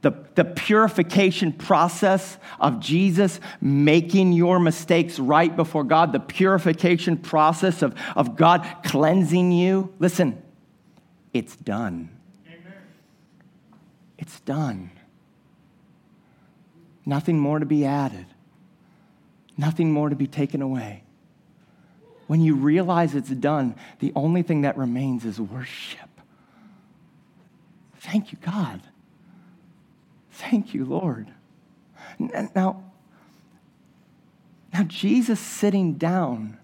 the, 0.01 0.11
the 0.35 0.45
purification 0.45 1.51
process 1.51 2.37
of 2.61 2.79
Jesus 2.79 3.41
making 3.59 4.31
your 4.31 4.59
mistakes 4.59 5.19
right 5.19 5.53
before 5.53 5.83
God, 5.83 6.13
the 6.13 6.19
purification 6.19 7.17
process 7.17 7.81
of, 7.81 7.93
of 8.15 8.37
God 8.37 8.65
cleansing 8.85 9.51
you, 9.51 9.93
listen, 9.99 10.41
it's 11.33 11.57
done. 11.57 12.09
Amen. 12.47 12.73
It's 14.17 14.39
done. 14.41 14.91
Nothing 17.11 17.39
more 17.39 17.59
to 17.59 17.65
be 17.65 17.83
added, 17.83 18.25
nothing 19.57 19.91
more 19.91 20.07
to 20.07 20.15
be 20.15 20.27
taken 20.27 20.61
away. 20.61 21.03
When 22.27 22.39
you 22.39 22.55
realize 22.55 23.15
it's 23.15 23.29
done, 23.29 23.75
the 23.99 24.13
only 24.15 24.43
thing 24.43 24.61
that 24.61 24.77
remains 24.77 25.25
is 25.25 25.37
worship. 25.37 26.07
Thank 27.97 28.31
you, 28.31 28.37
God. 28.39 28.79
Thank 30.31 30.73
you, 30.73 30.85
Lord. 30.85 31.27
Now, 32.17 32.81
now 34.73 34.83
Jesus 34.87 35.41
sitting 35.41 35.95
down 35.95 36.59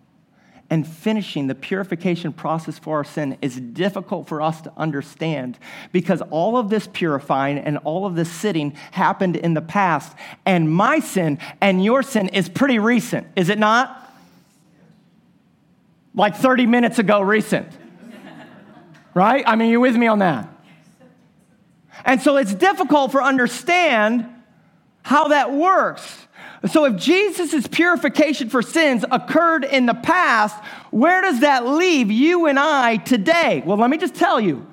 and 0.70 0.86
finishing 0.86 1.48
the 1.48 1.56
purification 1.56 2.34
process 2.34 2.78
for 2.78 2.98
our 2.98 3.04
sin 3.04 3.38
is 3.42 3.60
difficult 3.60 4.28
for 4.28 4.42
us 4.42 4.62
to 4.62 4.74
understand 4.76 5.58
because 5.92 6.22
all 6.30 6.58
of 6.58 6.70
this 6.70 6.88
purifying 6.88 7.58
and 7.58 7.78
all 7.80 8.06
of 8.06 8.16
this 8.16 8.32
sitting 8.32 8.72
happened 8.92 9.36
in 9.36 9.54
the 9.54 9.62
past. 9.62 10.16
And 10.46 10.72
my 10.72 11.00
sin 11.00 11.40
and 11.62 11.84
your 11.84 12.04
sin 12.04 12.30
is 12.30 12.50
pretty 12.50 12.80
recent, 12.80 13.28
is 13.36 13.50
it 13.50 13.60
not? 13.60 14.04
Like 16.14 16.36
30 16.36 16.66
minutes 16.66 17.00
ago, 17.00 17.22
recent. 17.22 17.68
right? 19.14 19.44
I 19.48 19.56
mean, 19.56 19.70
you're 19.70 19.80
with 19.80 19.96
me 19.96 20.08
on 20.08 20.20
that. 20.20 20.50
And 22.04 22.22
so 22.22 22.38
it's 22.38 22.54
difficult 22.54 23.12
for 23.12 23.24
understand 23.24 24.28
how 25.04 25.30
that 25.30 25.54
works. 25.54 26.27
So, 26.66 26.86
if 26.86 26.96
Jesus' 26.96 27.68
purification 27.68 28.50
for 28.50 28.64
sins 28.64 29.06
occurred 29.12 29.64
in 29.64 29.86
the 29.86 29.94
past, 29.94 30.56
where 30.90 31.22
does 31.22 31.42
that 31.42 31.68
leave 31.68 32.10
you 32.10 32.48
and 32.48 32.58
I 32.58 32.98
today? 32.98 33.62
Well, 33.64 33.78
let 33.78 33.90
me 33.90 33.98
just 33.98 34.16
tell 34.16 34.40
you. 34.40 34.66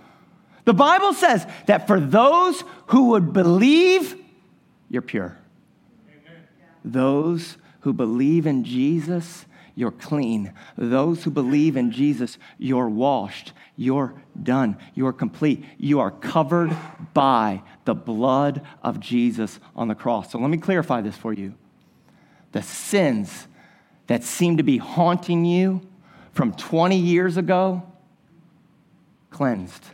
The 0.64 0.72
Bible 0.72 1.12
says 1.12 1.46
that 1.66 1.86
for 1.86 2.00
those 2.00 2.64
who 2.86 3.10
would 3.10 3.34
believe, 3.34 4.16
you're 4.88 5.02
pure. 5.02 5.36
Those 6.82 7.58
who 7.80 7.92
believe 7.92 8.46
in 8.46 8.64
Jesus, 8.64 9.44
you're 9.74 9.90
clean. 9.90 10.54
Those 10.78 11.24
who 11.24 11.30
believe 11.30 11.76
in 11.76 11.90
Jesus, 11.90 12.38
you're 12.56 12.88
washed. 12.88 13.52
You're 13.76 14.14
done. 14.42 14.78
You're 14.94 15.12
complete. 15.12 15.64
You 15.76 16.00
are 16.00 16.10
covered 16.10 16.74
by 17.12 17.62
the 17.84 17.94
blood 17.94 18.62
of 18.82 19.00
Jesus 19.00 19.60
on 19.76 19.88
the 19.88 19.94
cross. 19.94 20.32
So 20.32 20.38
let 20.38 20.48
me 20.48 20.56
clarify 20.56 21.02
this 21.02 21.16
for 21.16 21.34
you 21.34 21.54
the 22.54 22.62
sins 22.62 23.48
that 24.06 24.22
seem 24.22 24.58
to 24.58 24.62
be 24.62 24.78
haunting 24.78 25.44
you 25.44 25.80
from 26.32 26.52
20 26.52 26.96
years 26.96 27.36
ago, 27.36 27.82
cleansed 29.30 29.84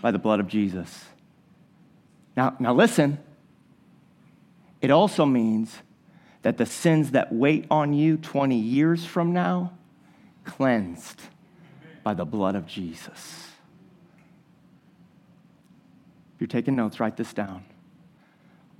by 0.00 0.10
the 0.10 0.18
blood 0.18 0.40
of 0.40 0.48
Jesus. 0.48 1.04
Now, 2.38 2.56
now 2.58 2.72
listen, 2.72 3.18
it 4.80 4.90
also 4.90 5.26
means 5.26 5.76
that 6.40 6.56
the 6.56 6.64
sins 6.64 7.10
that 7.10 7.34
wait 7.34 7.66
on 7.70 7.92
you 7.92 8.16
20 8.16 8.56
years 8.56 9.04
from 9.04 9.34
now, 9.34 9.74
cleansed 10.44 11.20
by 12.02 12.14
the 12.14 12.24
blood 12.24 12.54
of 12.54 12.66
Jesus. 12.66 13.50
If 16.34 16.40
you're 16.40 16.48
taking 16.48 16.76
notes, 16.76 16.98
write 16.98 17.18
this 17.18 17.34
down. 17.34 17.66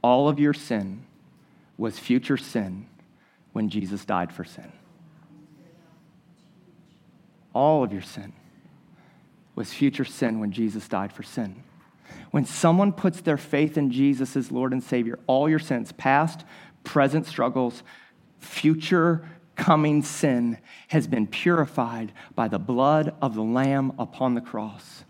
All 0.03 0.27
of 0.27 0.40
your 0.40 0.55
sin 0.55 1.05
was 1.77 1.99
future 1.99 2.38
sin 2.38 2.87
when 3.55 3.69
Jesus 3.69 4.05
died 4.05 4.33
for 4.33 4.45
sin. 4.45 4.71
All 7.55 7.85
of 7.85 7.93
your 7.93 8.03
sin 8.03 8.33
was 9.55 9.73
future 9.73 10.05
sin 10.05 10.40
when 10.40 10.51
Jesus 10.51 10.88
died 10.88 11.12
for 11.12 11.23
sin. 11.23 11.62
When 12.33 12.45
someone 12.45 12.93
puts 12.93 13.21
their 13.21 13.37
faith 13.37 13.79
in 13.79 13.93
Jesus 13.93 14.37
as 14.37 14.51
Lord 14.51 14.73
and 14.73 14.83
Savior, 14.83 15.21
all 15.29 15.49
your 15.49 15.61
sins, 15.61 15.93
past, 15.93 16.45
present 16.83 17.27
struggles, 17.27 17.85
future 18.40 19.25
coming 19.55 20.03
sin, 20.03 20.59
has 20.88 21.07
been 21.07 21.29
purified 21.29 22.12
by 22.35 22.49
the 22.49 22.59
blood 22.59 23.14
of 23.23 23.37
the 23.37 23.43
Lamb 23.43 23.93
upon 24.01 24.35
the 24.35 24.40
cross. 24.40 25.05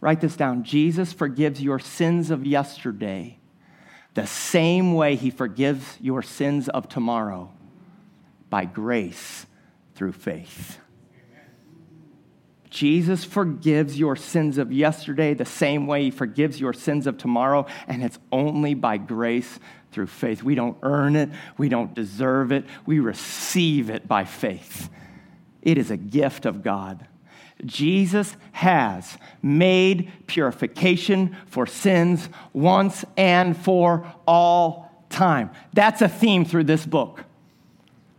Write 0.00 0.22
this 0.22 0.36
down 0.36 0.64
Jesus 0.64 1.12
forgives 1.12 1.60
your 1.60 1.78
sins 1.78 2.30
of 2.30 2.46
yesterday 2.46 3.38
the 4.16 4.26
same 4.26 4.94
way 4.94 5.14
He 5.14 5.30
forgives 5.30 5.98
your 6.00 6.22
sins 6.22 6.68
of 6.68 6.88
tomorrow 6.88 7.52
by 8.48 8.64
grace 8.64 9.46
through 9.94 10.12
faith. 10.12 10.78
Jesus 12.70 13.24
forgives 13.24 13.98
your 13.98 14.16
sins 14.16 14.58
of 14.58 14.72
yesterday 14.72 15.34
the 15.34 15.44
same 15.44 15.86
way 15.86 16.04
he 16.04 16.10
forgives 16.10 16.60
your 16.60 16.72
sins 16.72 17.06
of 17.06 17.16
tomorrow, 17.16 17.64
and 17.86 18.02
it's 18.02 18.18
only 18.30 18.74
by 18.74 18.98
grace 18.98 19.58
through 19.92 20.08
faith. 20.08 20.42
We 20.42 20.54
don't 20.54 20.76
earn 20.82 21.16
it, 21.16 21.30
we 21.56 21.68
don't 21.68 21.94
deserve 21.94 22.52
it, 22.52 22.64
we 22.84 23.00
receive 23.00 23.88
it 23.88 24.06
by 24.06 24.24
faith. 24.24 24.90
It 25.62 25.78
is 25.78 25.90
a 25.90 25.96
gift 25.96 26.44
of 26.44 26.62
God. 26.62 27.06
Jesus 27.64 28.36
has 28.52 29.16
made 29.42 30.12
purification 30.26 31.36
for 31.46 31.66
sins 31.66 32.28
once 32.52 33.04
and 33.16 33.56
for 33.56 34.06
all 34.26 35.06
time. 35.08 35.50
That's 35.72 36.02
a 36.02 36.08
theme 36.08 36.44
through 36.44 36.64
this 36.64 36.84
book. 36.84 37.24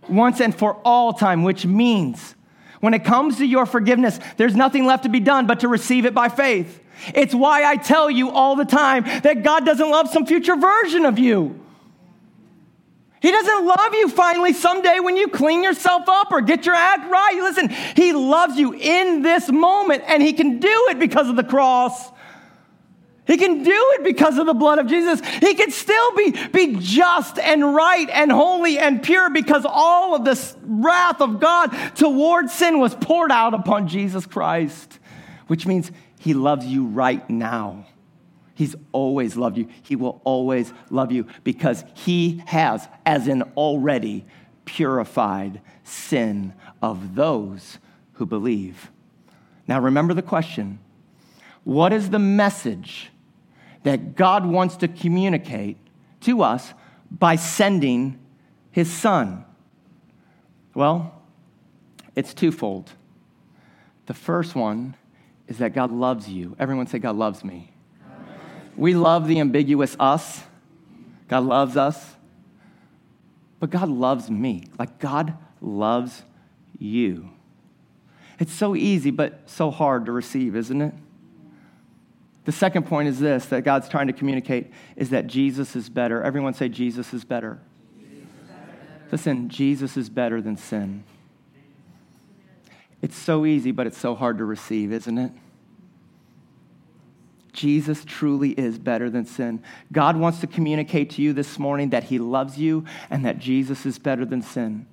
Once 0.09 0.41
and 0.41 0.55
for 0.55 0.75
all 0.83 1.13
time, 1.13 1.43
which 1.43 1.65
means 1.65 2.35
when 2.79 2.93
it 2.93 3.03
comes 3.03 3.37
to 3.37 3.45
your 3.45 3.65
forgiveness, 3.65 4.19
there's 4.37 4.55
nothing 4.55 4.85
left 4.85 5.03
to 5.03 5.09
be 5.09 5.19
done 5.19 5.47
but 5.47 5.59
to 5.61 5.67
receive 5.67 6.05
it 6.05 6.13
by 6.13 6.29
faith. 6.29 6.81
It's 7.13 7.33
why 7.33 7.63
I 7.63 7.75
tell 7.75 8.09
you 8.09 8.31
all 8.31 8.55
the 8.55 8.65
time 8.65 9.03
that 9.21 9.43
God 9.43 9.65
doesn't 9.65 9.89
love 9.89 10.09
some 10.09 10.25
future 10.25 10.55
version 10.55 11.05
of 11.05 11.19
you. 11.19 11.59
He 13.19 13.31
doesn't 13.31 13.65
love 13.65 13.93
you 13.93 14.09
finally 14.09 14.53
someday 14.53 14.99
when 14.99 15.17
you 15.17 15.27
clean 15.27 15.63
yourself 15.63 16.07
up 16.07 16.31
or 16.31 16.41
get 16.41 16.65
your 16.65 16.75
act 16.75 17.09
right. 17.09 17.35
Listen, 17.35 17.69
He 17.95 18.13
loves 18.13 18.57
you 18.57 18.73
in 18.73 19.23
this 19.23 19.49
moment, 19.51 20.03
and 20.07 20.21
He 20.21 20.33
can 20.33 20.59
do 20.59 20.87
it 20.89 20.99
because 20.99 21.27
of 21.27 21.35
the 21.35 21.43
cross. 21.43 22.11
He 23.25 23.35
can 23.35 23.61
do 23.61 23.91
it 23.95 24.03
because 24.05 24.37
of 24.37 24.45
the 24.45 24.53
blood 24.53 24.79
of 24.79 24.87
Jesus. 24.87 25.19
He 25.39 25.53
can 25.55 25.69
still 25.69 26.15
be, 26.15 26.31
be 26.53 26.77
just 26.79 27.37
and 27.37 27.75
right 27.75 28.09
and 28.09 28.31
holy 28.31 28.79
and 28.79 29.03
pure 29.03 29.29
because 29.29 29.65
all 29.67 30.15
of 30.15 30.23
this 30.23 30.55
wrath 30.63 31.19
of 31.19 31.41
God 31.41 31.67
towards 31.95 32.53
sin 32.53 32.79
was 32.79 32.95
poured 32.95 33.31
out 33.31 33.53
upon 33.53 33.89
Jesus 33.89 34.25
Christ, 34.25 34.99
which 35.47 35.67
means 35.67 35.91
He 36.19 36.33
loves 36.33 36.65
you 36.65 36.85
right 36.85 37.29
now. 37.29 37.85
He's 38.57 38.75
always 38.91 39.37
loved 39.37 39.55
you. 39.59 39.67
He 39.83 39.95
will 39.95 40.19
always 40.23 40.73
love 40.89 41.11
you 41.11 41.27
because 41.43 41.85
He 41.93 42.41
has, 42.47 42.87
as 43.05 43.27
in 43.27 43.43
already, 43.55 44.25
purified 44.65 45.61
sin 45.83 46.55
of 46.81 47.13
those 47.13 47.77
who 48.13 48.25
believe. 48.25 48.89
Now, 49.67 49.79
remember 49.79 50.15
the 50.15 50.23
question 50.23 50.79
what 51.63 51.93
is 51.93 52.09
the 52.09 52.17
message 52.17 53.11
that 53.83 54.15
God 54.15 54.43
wants 54.43 54.75
to 54.77 54.87
communicate 54.87 55.77
to 56.21 56.41
us 56.41 56.73
by 57.11 57.35
sending 57.35 58.17
his 58.71 58.91
son? 58.91 59.45
Well, 60.73 61.21
it's 62.15 62.33
twofold. 62.33 62.93
The 64.07 64.15
first 64.15 64.55
one 64.55 64.95
is 65.47 65.59
that 65.59 65.75
God 65.75 65.91
loves 65.91 66.27
you. 66.27 66.55
Everyone 66.57 66.87
say, 66.87 66.97
God 66.97 67.17
loves 67.17 67.43
me. 67.43 67.71
We 68.77 68.93
love 68.93 69.27
the 69.27 69.39
ambiguous 69.39 69.97
us. 69.99 70.43
God 71.27 71.43
loves 71.43 71.75
us. 71.75 72.15
But 73.59 73.71
God 73.71 73.89
loves 73.89 74.29
me. 74.29 74.65
Like 74.77 74.99
God 74.99 75.33
loves 75.59 76.23
you. 76.77 77.31
It's 78.39 78.53
so 78.53 78.75
easy, 78.75 79.09
but 79.09 79.49
so 79.49 79.71
hard 79.71 80.05
to 80.05 80.11
receive, 80.11 80.55
isn't 80.55 80.81
it? 80.81 80.93
The 82.45 82.51
second 82.51 82.85
point 82.85 83.09
is 83.09 83.19
this 83.19 83.47
that 83.47 83.63
God's 83.63 83.89
trying 83.89 84.07
to 84.07 84.13
communicate 84.13 84.71
is 84.95 85.09
that 85.09 85.27
Jesus 85.27 85.75
is 85.75 85.89
better. 85.89 86.21
Everyone 86.21 86.53
say, 86.53 86.69
Jesus 86.69 87.13
is 87.13 87.25
better. 87.25 87.59
Listen, 89.11 89.49
Jesus 89.49 89.97
is 89.97 90.09
better 90.09 90.41
than 90.41 90.55
sin. 90.55 91.03
It's 93.01 93.15
so 93.15 93.45
easy, 93.45 93.71
but 93.71 93.87
it's 93.87 93.97
so 93.97 94.15
hard 94.15 94.37
to 94.37 94.45
receive, 94.45 94.91
isn't 94.91 95.17
it? 95.17 95.31
Jesus 97.53 98.03
truly 98.05 98.51
is 98.51 98.77
better 98.77 99.09
than 99.09 99.25
sin. 99.25 99.63
God 99.91 100.15
wants 100.17 100.39
to 100.41 100.47
communicate 100.47 101.11
to 101.11 101.21
you 101.21 101.33
this 101.33 101.57
morning 101.57 101.89
that 101.89 102.05
He 102.05 102.19
loves 102.19 102.57
you 102.57 102.85
and 103.09 103.25
that 103.25 103.39
Jesus 103.39 103.85
is 103.85 103.97
better 103.97 104.25
than 104.25 104.41
sin. 104.41 104.85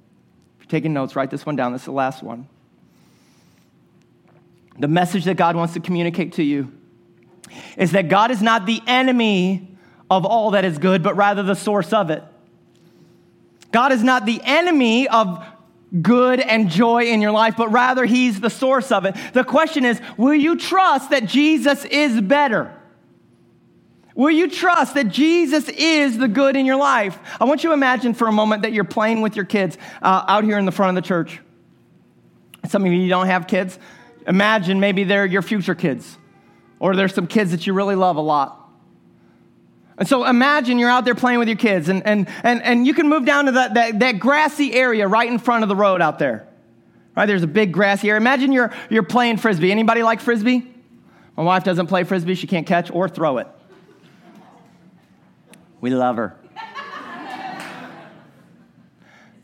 If 0.58 0.64
you're 0.64 0.70
taking 0.70 0.92
notes, 0.92 1.14
write 1.14 1.30
this 1.30 1.44
one 1.44 1.56
down. 1.56 1.72
This 1.72 1.82
is 1.82 1.86
the 1.86 1.92
last 1.92 2.22
one. 2.22 2.48
The 4.78 4.88
message 4.88 5.24
that 5.24 5.36
God 5.36 5.56
wants 5.56 5.74
to 5.74 5.80
communicate 5.80 6.34
to 6.34 6.42
you 6.42 6.72
is 7.76 7.92
that 7.92 8.08
God 8.08 8.30
is 8.30 8.42
not 8.42 8.66
the 8.66 8.80
enemy 8.86 9.76
of 10.10 10.24
all 10.24 10.52
that 10.52 10.64
is 10.64 10.78
good, 10.78 11.02
but 11.02 11.16
rather 11.16 11.42
the 11.42 11.54
source 11.54 11.92
of 11.92 12.10
it. 12.10 12.22
God 13.72 13.92
is 13.92 14.02
not 14.02 14.26
the 14.26 14.40
enemy 14.44 15.08
of 15.08 15.44
good 16.02 16.40
and 16.40 16.68
joy 16.68 17.04
in 17.04 17.20
your 17.20 17.32
life, 17.32 17.54
but 17.56 17.68
rather 17.68 18.04
He's 18.04 18.40
the 18.40 18.50
source 18.50 18.90
of 18.90 19.04
it. 19.04 19.16
The 19.32 19.44
question 19.44 19.84
is 19.84 20.00
will 20.16 20.34
you 20.34 20.56
trust 20.56 21.10
that 21.10 21.26
Jesus 21.26 21.84
is 21.84 22.20
better? 22.20 22.72
Will 24.14 24.30
you 24.30 24.48
trust 24.48 24.94
that 24.94 25.08
Jesus 25.08 25.68
is 25.68 26.18
the 26.18 26.28
good 26.28 26.56
in 26.56 26.66
your 26.66 26.76
life? 26.76 27.18
I 27.40 27.44
want 27.44 27.64
you 27.64 27.70
to 27.70 27.74
imagine 27.74 28.14
for 28.14 28.28
a 28.28 28.32
moment 28.32 28.62
that 28.62 28.72
you're 28.72 28.84
playing 28.84 29.22
with 29.22 29.34
your 29.34 29.44
kids 29.44 29.76
uh, 30.02 30.24
out 30.28 30.44
here 30.44 30.56
in 30.56 30.66
the 30.66 30.72
front 30.72 30.96
of 30.96 31.02
the 31.02 31.06
church. 31.06 31.40
Some 32.68 32.84
of 32.84 32.92
you 32.92 33.08
don't 33.08 33.26
have 33.26 33.46
kids. 33.48 33.78
Imagine 34.26 34.78
maybe 34.78 35.04
they're 35.04 35.26
your 35.26 35.42
future 35.42 35.74
kids 35.74 36.16
or 36.78 36.94
there's 36.94 37.14
some 37.14 37.26
kids 37.26 37.50
that 37.50 37.66
you 37.66 37.72
really 37.72 37.96
love 37.96 38.16
a 38.16 38.20
lot. 38.20 38.63
And 39.96 40.08
so 40.08 40.24
imagine 40.24 40.78
you're 40.78 40.90
out 40.90 41.04
there 41.04 41.14
playing 41.14 41.38
with 41.38 41.48
your 41.48 41.56
kids, 41.56 41.88
and, 41.88 42.04
and, 42.04 42.28
and, 42.42 42.62
and 42.62 42.86
you 42.86 42.94
can 42.94 43.08
move 43.08 43.24
down 43.24 43.44
to 43.46 43.52
that, 43.52 43.74
that, 43.74 44.00
that 44.00 44.18
grassy 44.18 44.72
area 44.72 45.06
right 45.06 45.30
in 45.30 45.38
front 45.38 45.62
of 45.62 45.68
the 45.68 45.76
road 45.76 46.00
out 46.00 46.18
there. 46.18 46.48
Right? 47.16 47.26
There's 47.26 47.44
a 47.44 47.48
big 47.48 47.72
grassy 47.72 48.08
area. 48.08 48.20
Imagine 48.20 48.50
you're, 48.50 48.72
you're 48.90 49.04
playing 49.04 49.36
frisbee. 49.36 49.70
Anybody 49.70 50.02
like 50.02 50.20
frisbee? 50.20 50.66
My 51.36 51.44
wife 51.44 51.62
doesn't 51.64 51.86
play 51.86 52.04
frisbee. 52.04 52.34
She 52.34 52.46
can't 52.46 52.66
catch 52.66 52.90
or 52.90 53.08
throw 53.08 53.38
it. 53.38 53.46
We 55.80 55.90
love 55.90 56.16
her. 56.16 56.36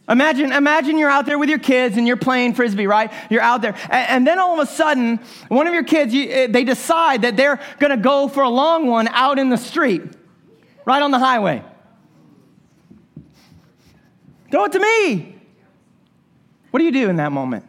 Imagine, 0.08 0.50
imagine 0.50 0.98
you're 0.98 1.10
out 1.10 1.24
there 1.24 1.38
with 1.38 1.48
your 1.48 1.60
kids 1.60 1.96
and 1.96 2.04
you're 2.04 2.16
playing 2.16 2.54
frisbee, 2.54 2.88
right? 2.88 3.12
You're 3.30 3.42
out 3.42 3.62
there. 3.62 3.76
And, 3.84 4.08
and 4.08 4.26
then 4.26 4.40
all 4.40 4.60
of 4.60 4.68
a 4.68 4.70
sudden, 4.70 5.20
one 5.46 5.68
of 5.68 5.72
your 5.72 5.84
kids, 5.84 6.12
you, 6.12 6.28
eh, 6.28 6.46
they 6.48 6.64
decide 6.64 7.22
that 7.22 7.36
they're 7.36 7.60
going 7.78 7.92
to 7.92 7.96
go 7.96 8.26
for 8.26 8.42
a 8.42 8.48
long 8.48 8.88
one 8.88 9.06
out 9.08 9.38
in 9.38 9.50
the 9.50 9.56
street, 9.56 10.02
right 10.84 11.02
on 11.02 11.10
the 11.10 11.18
highway. 11.18 11.64
Throw 14.50 14.64
it 14.64 14.72
to 14.72 14.80
me. 14.80 15.36
What 16.70 16.78
do 16.80 16.84
you 16.84 16.92
do 16.92 17.08
in 17.08 17.16
that 17.16 17.32
moment? 17.32 17.64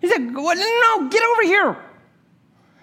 He 0.00 0.08
said, 0.08 0.20
No, 0.20 1.08
get 1.08 1.22
over 1.22 1.42
here. 1.42 1.76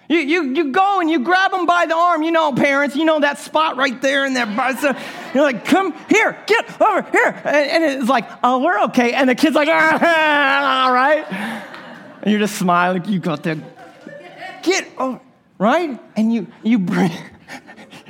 You, 0.09 0.19
you, 0.19 0.43
you 0.53 0.71
go 0.71 0.99
and 0.99 1.09
you 1.09 1.19
grab 1.19 1.51
them 1.51 1.65
by 1.65 1.85
the 1.85 1.95
arm. 1.95 2.23
You 2.23 2.31
know, 2.31 2.51
parents, 2.51 2.95
you 2.95 3.05
know 3.05 3.21
that 3.21 3.39
spot 3.39 3.77
right 3.77 3.99
there 4.01 4.25
in 4.25 4.33
there. 4.33 4.45
So 4.77 4.95
you're 5.33 5.43
like, 5.43 5.65
come 5.65 5.93
here, 6.09 6.37
get 6.45 6.81
over 6.81 7.01
here. 7.09 7.41
And, 7.45 7.55
and 7.55 7.83
it's 7.83 8.09
like, 8.09 8.29
oh, 8.43 8.59
we're 8.59 8.79
okay. 8.85 9.13
And 9.13 9.29
the 9.29 9.35
kid's 9.35 9.55
like, 9.55 9.69
ah, 9.71 10.89
right? 10.93 11.25
And 12.21 12.31
you're 12.31 12.39
just 12.39 12.57
smiling. 12.57 13.05
You 13.05 13.19
got 13.19 13.43
that. 13.43 13.57
Get 14.61 14.87
over, 14.97 15.19
right? 15.57 15.99
And 16.15 16.33
you, 16.33 16.47
you 16.63 16.79
bring, 16.79 17.11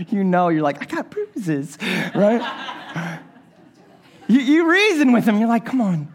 you 0.09 0.23
know, 0.23 0.49
you're 0.49 0.63
like, 0.63 0.81
I 0.81 0.85
got 0.85 1.09
bruises, 1.09 1.77
right? 2.15 3.21
you, 4.27 4.39
you 4.39 4.69
reason 4.69 5.11
with 5.11 5.25
them. 5.25 5.39
You're 5.39 5.49
like, 5.49 5.65
come 5.65 5.81
on. 5.81 6.13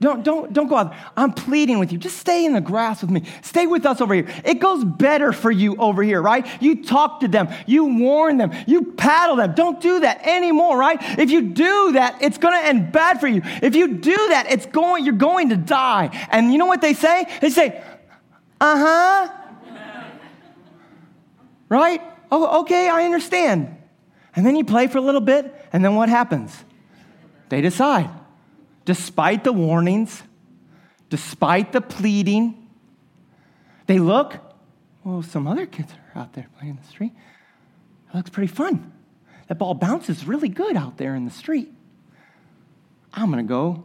Don't, 0.00 0.22
don't, 0.22 0.52
don't 0.52 0.66
go 0.66 0.76
out. 0.76 0.94
I'm 1.16 1.32
pleading 1.32 1.78
with 1.78 1.90
you. 1.90 1.96
Just 1.96 2.18
stay 2.18 2.44
in 2.44 2.52
the 2.52 2.60
grass 2.60 3.00
with 3.00 3.10
me. 3.10 3.22
Stay 3.42 3.66
with 3.66 3.86
us 3.86 4.02
over 4.02 4.12
here. 4.12 4.28
It 4.44 4.58
goes 4.58 4.84
better 4.84 5.32
for 5.32 5.50
you 5.50 5.76
over 5.76 6.02
here, 6.02 6.20
right? 6.20 6.46
You 6.60 6.84
talk 6.84 7.20
to 7.20 7.28
them. 7.28 7.48
You 7.66 7.86
warn 7.86 8.36
them. 8.36 8.50
You 8.66 8.92
paddle 8.92 9.36
them. 9.36 9.54
Don't 9.54 9.80
do 9.80 10.00
that 10.00 10.26
anymore, 10.26 10.76
right? 10.76 10.98
If 11.18 11.30
you 11.30 11.40
do 11.40 11.92
that, 11.92 12.20
it's 12.20 12.36
going 12.36 12.60
to 12.60 12.66
end 12.66 12.92
bad 12.92 13.18
for 13.18 13.28
you. 13.28 13.40
If 13.62 13.74
you 13.74 13.94
do 13.94 14.14
that, 14.14 14.50
it's 14.50 14.66
going, 14.66 15.06
you're 15.06 15.14
going 15.14 15.48
to 15.50 15.56
die. 15.56 16.10
And 16.30 16.52
you 16.52 16.58
know 16.58 16.66
what 16.66 16.82
they 16.82 16.92
say? 16.92 17.24
They 17.40 17.48
say, 17.48 17.82
uh 18.60 18.76
huh. 18.76 19.78
right? 21.70 22.02
Oh, 22.36 22.62
okay, 22.62 22.88
I 22.88 23.04
understand. 23.04 23.76
And 24.34 24.44
then 24.44 24.56
you 24.56 24.64
play 24.64 24.88
for 24.88 24.98
a 24.98 25.00
little 25.00 25.20
bit, 25.20 25.54
and 25.72 25.84
then 25.84 25.94
what 25.94 26.08
happens? 26.08 26.64
They 27.48 27.60
decide 27.60 28.10
despite 28.84 29.44
the 29.44 29.52
warnings, 29.52 30.24
despite 31.10 31.70
the 31.70 31.80
pleading, 31.80 32.68
they 33.86 34.00
look, 34.00 34.34
well, 35.04 35.22
some 35.22 35.46
other 35.46 35.64
kids 35.64 35.92
are 35.92 36.22
out 36.22 36.32
there 36.32 36.48
playing 36.58 36.70
in 36.70 36.76
the 36.82 36.88
street. 36.88 37.12
It 38.08 38.16
looks 38.16 38.30
pretty 38.30 38.52
fun. 38.52 38.92
That 39.46 39.54
ball 39.54 39.74
bounces 39.74 40.26
really 40.26 40.48
good 40.48 40.76
out 40.76 40.96
there 40.96 41.14
in 41.14 41.24
the 41.24 41.30
street. 41.30 41.72
I'm 43.12 43.30
going 43.30 43.46
to 43.46 43.48
go 43.48 43.84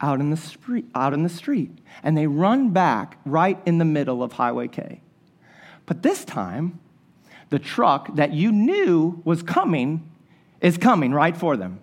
out 0.00 0.18
in 0.18 0.30
the 0.30 0.36
street, 0.38 0.86
out 0.94 1.12
in 1.12 1.24
the 1.24 1.28
street. 1.28 1.76
And 2.02 2.16
they 2.16 2.26
run 2.26 2.70
back 2.70 3.18
right 3.26 3.60
in 3.66 3.76
the 3.76 3.84
middle 3.84 4.22
of 4.22 4.32
Highway 4.32 4.68
K. 4.68 5.02
But 5.84 6.02
this 6.02 6.24
time, 6.24 6.80
the 7.52 7.58
truck 7.58 8.16
that 8.16 8.32
you 8.32 8.50
knew 8.50 9.20
was 9.26 9.42
coming 9.42 10.10
is 10.62 10.78
coming 10.78 11.12
right 11.12 11.36
for 11.36 11.54
them. 11.54 11.80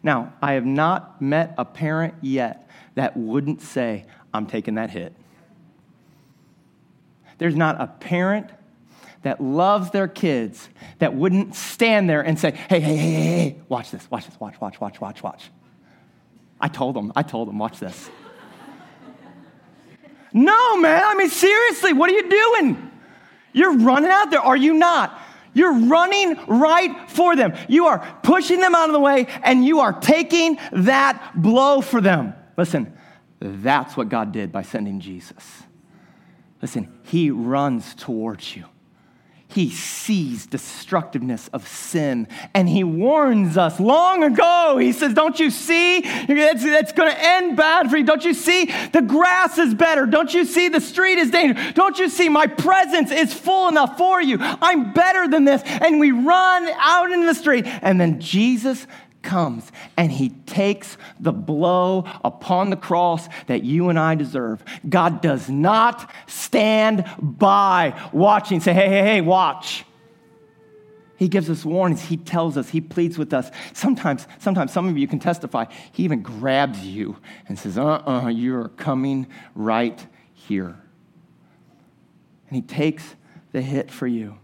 Now, 0.00 0.32
I 0.40 0.52
have 0.52 0.64
not 0.64 1.20
met 1.20 1.56
a 1.58 1.64
parent 1.64 2.14
yet 2.20 2.68
that 2.94 3.16
wouldn't 3.16 3.62
say, 3.62 4.06
I'm 4.32 4.46
taking 4.46 4.76
that 4.76 4.90
hit. 4.90 5.12
there's 7.38 7.56
not 7.56 7.80
a 7.80 7.88
parent 7.88 8.50
that 9.22 9.40
loves 9.40 9.90
their 9.90 10.06
kids 10.06 10.68
that 11.00 11.16
wouldn't 11.16 11.56
stand 11.56 12.08
there 12.08 12.22
and 12.22 12.38
say, 12.38 12.52
hey, 12.52 12.78
hey, 12.78 12.96
hey, 12.96 13.10
hey, 13.10 13.22
hey, 13.22 13.56
watch 13.68 13.90
this, 13.90 14.08
watch 14.08 14.26
this, 14.26 14.38
watch, 14.38 14.60
watch, 14.60 14.80
watch, 14.80 15.00
watch, 15.00 15.20
watch. 15.20 15.50
I 16.60 16.68
told 16.68 16.94
them, 16.94 17.12
I 17.16 17.24
told 17.24 17.48
them, 17.48 17.58
watch 17.58 17.80
this. 17.80 18.08
no, 20.32 20.76
man, 20.76 21.02
I 21.04 21.16
mean, 21.16 21.28
seriously, 21.28 21.92
what 21.92 22.08
are 22.08 22.14
you 22.14 22.30
doing? 22.30 22.91
You're 23.52 23.76
running 23.78 24.10
out 24.10 24.30
there, 24.30 24.40
are 24.40 24.56
you 24.56 24.74
not? 24.74 25.20
You're 25.54 25.74
running 25.74 26.38
right 26.46 27.10
for 27.10 27.36
them. 27.36 27.54
You 27.68 27.86
are 27.86 28.18
pushing 28.22 28.60
them 28.60 28.74
out 28.74 28.88
of 28.88 28.92
the 28.92 29.00
way 29.00 29.26
and 29.42 29.64
you 29.64 29.80
are 29.80 29.92
taking 29.92 30.58
that 30.72 31.32
blow 31.34 31.80
for 31.80 32.00
them. 32.00 32.34
Listen, 32.56 32.96
that's 33.40 33.96
what 33.96 34.08
God 34.08 34.32
did 34.32 34.50
by 34.50 34.62
sending 34.62 35.00
Jesus. 35.00 35.62
Listen, 36.62 36.92
He 37.02 37.30
runs 37.30 37.94
towards 37.94 38.56
you. 38.56 38.64
He 39.54 39.68
sees 39.70 40.46
destructiveness 40.46 41.48
of 41.48 41.68
sin 41.68 42.26
and 42.54 42.68
he 42.68 42.84
warns 42.84 43.58
us 43.58 43.78
long 43.78 44.22
ago. 44.22 44.78
He 44.80 44.92
says, 44.92 45.12
Don't 45.12 45.38
you 45.38 45.50
see? 45.50 45.98
It's, 45.98 46.64
it's 46.64 46.92
going 46.92 47.12
to 47.12 47.22
end 47.22 47.56
bad 47.56 47.90
for 47.90 47.98
you. 47.98 48.04
Don't 48.04 48.24
you 48.24 48.32
see? 48.32 48.72
The 48.92 49.02
grass 49.02 49.58
is 49.58 49.74
better. 49.74 50.06
Don't 50.06 50.32
you 50.32 50.46
see? 50.46 50.68
The 50.68 50.80
street 50.80 51.18
is 51.18 51.30
dangerous. 51.30 51.74
Don't 51.74 51.98
you 51.98 52.08
see? 52.08 52.30
My 52.30 52.46
presence 52.46 53.10
is 53.10 53.34
full 53.34 53.68
enough 53.68 53.98
for 53.98 54.22
you. 54.22 54.38
I'm 54.40 54.94
better 54.94 55.28
than 55.28 55.44
this. 55.44 55.62
And 55.64 56.00
we 56.00 56.12
run 56.12 56.68
out 56.78 57.12
into 57.12 57.26
the 57.26 57.34
street. 57.34 57.66
And 57.66 58.00
then 58.00 58.20
Jesus 58.20 58.86
comes 59.22 59.70
and 59.96 60.10
he 60.10 60.30
takes 60.30 60.96
the 61.20 61.32
blow 61.32 62.04
upon 62.24 62.70
the 62.70 62.76
cross 62.76 63.28
that 63.46 63.62
you 63.62 63.88
and 63.88 63.98
I 63.98 64.14
deserve. 64.14 64.64
God 64.88 65.20
does 65.20 65.48
not 65.48 66.10
stand 66.26 67.04
by 67.18 67.98
watching, 68.12 68.60
say, 68.60 68.72
hey, 68.72 68.88
hey, 68.88 69.02
hey, 69.02 69.20
watch. 69.20 69.84
He 71.16 71.28
gives 71.28 71.48
us 71.48 71.64
warnings. 71.64 72.02
He 72.02 72.16
tells 72.16 72.56
us. 72.56 72.68
He 72.68 72.80
pleads 72.80 73.16
with 73.16 73.32
us. 73.32 73.50
Sometimes, 73.72 74.26
sometimes 74.40 74.72
some 74.72 74.88
of 74.88 74.98
you 74.98 75.06
can 75.06 75.20
testify. 75.20 75.66
He 75.92 76.02
even 76.02 76.20
grabs 76.20 76.84
you 76.84 77.16
and 77.46 77.56
says, 77.56 77.78
uh 77.78 77.84
uh-uh, 77.84 78.24
uh, 78.24 78.28
you 78.28 78.56
are 78.56 78.70
coming 78.70 79.28
right 79.54 80.04
here. 80.34 80.76
And 82.48 82.56
he 82.56 82.62
takes 82.62 83.14
the 83.52 83.62
hit 83.62 83.88
for 83.90 84.08
you. 84.08 84.38